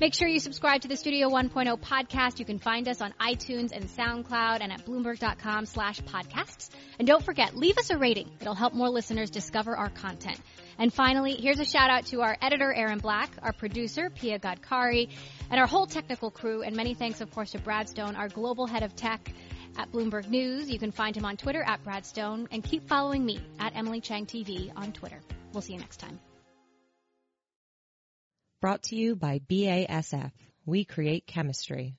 Make 0.00 0.12
sure 0.12 0.26
you 0.26 0.40
subscribe 0.40 0.80
to 0.80 0.88
the 0.88 0.96
Studio 0.96 1.28
1.0 1.28 1.78
podcast. 1.78 2.40
You 2.40 2.44
can 2.44 2.58
find 2.58 2.88
us 2.88 3.00
on 3.00 3.14
iTunes 3.20 3.70
and 3.70 3.84
SoundCloud 3.84 4.58
and 4.60 4.72
at 4.72 4.84
bloomberg.com 4.84 5.66
slash 5.66 6.00
podcasts. 6.00 6.70
And 6.98 7.06
don't 7.06 7.24
forget, 7.24 7.56
leave 7.56 7.78
us 7.78 7.90
a 7.90 7.98
rating. 7.98 8.28
It'll 8.40 8.56
help 8.56 8.74
more 8.74 8.88
listeners 8.88 9.30
discover 9.30 9.76
our 9.76 9.90
content. 9.90 10.40
And 10.78 10.92
finally, 10.92 11.34
here's 11.34 11.60
a 11.60 11.64
shout 11.64 11.90
out 11.90 12.06
to 12.06 12.22
our 12.22 12.36
editor, 12.42 12.72
Aaron 12.72 12.98
Black, 12.98 13.30
our 13.40 13.52
producer, 13.52 14.10
Pia 14.10 14.40
Gadkari, 14.40 15.10
and 15.48 15.60
our 15.60 15.66
whole 15.66 15.86
technical 15.86 16.30
crew. 16.30 16.62
And 16.62 16.74
many 16.74 16.94
thanks, 16.94 17.20
of 17.20 17.30
course, 17.30 17.52
to 17.52 17.60
Brad 17.60 17.88
Stone, 17.88 18.16
our 18.16 18.28
global 18.28 18.66
head 18.66 18.82
of 18.82 18.96
tech 18.96 19.32
at 19.78 19.92
Bloomberg 19.92 20.28
News. 20.28 20.68
You 20.68 20.80
can 20.80 20.90
find 20.90 21.16
him 21.16 21.24
on 21.24 21.36
Twitter 21.36 21.62
at 21.62 21.84
Brad 21.84 22.04
Stone 22.04 22.48
and 22.50 22.64
keep 22.64 22.88
following 22.88 23.24
me 23.24 23.40
at 23.60 23.76
Emily 23.76 24.00
Chang 24.00 24.26
TV 24.26 24.72
on 24.74 24.92
Twitter. 24.92 25.20
We'll 25.52 25.62
see 25.62 25.74
you 25.74 25.78
next 25.78 25.98
time. 25.98 26.18
Brought 28.60 28.84
to 28.84 28.96
you 28.96 29.16
by 29.16 29.40
BASF. 29.40 30.32
We 30.64 30.84
create 30.84 31.26
chemistry. 31.26 31.96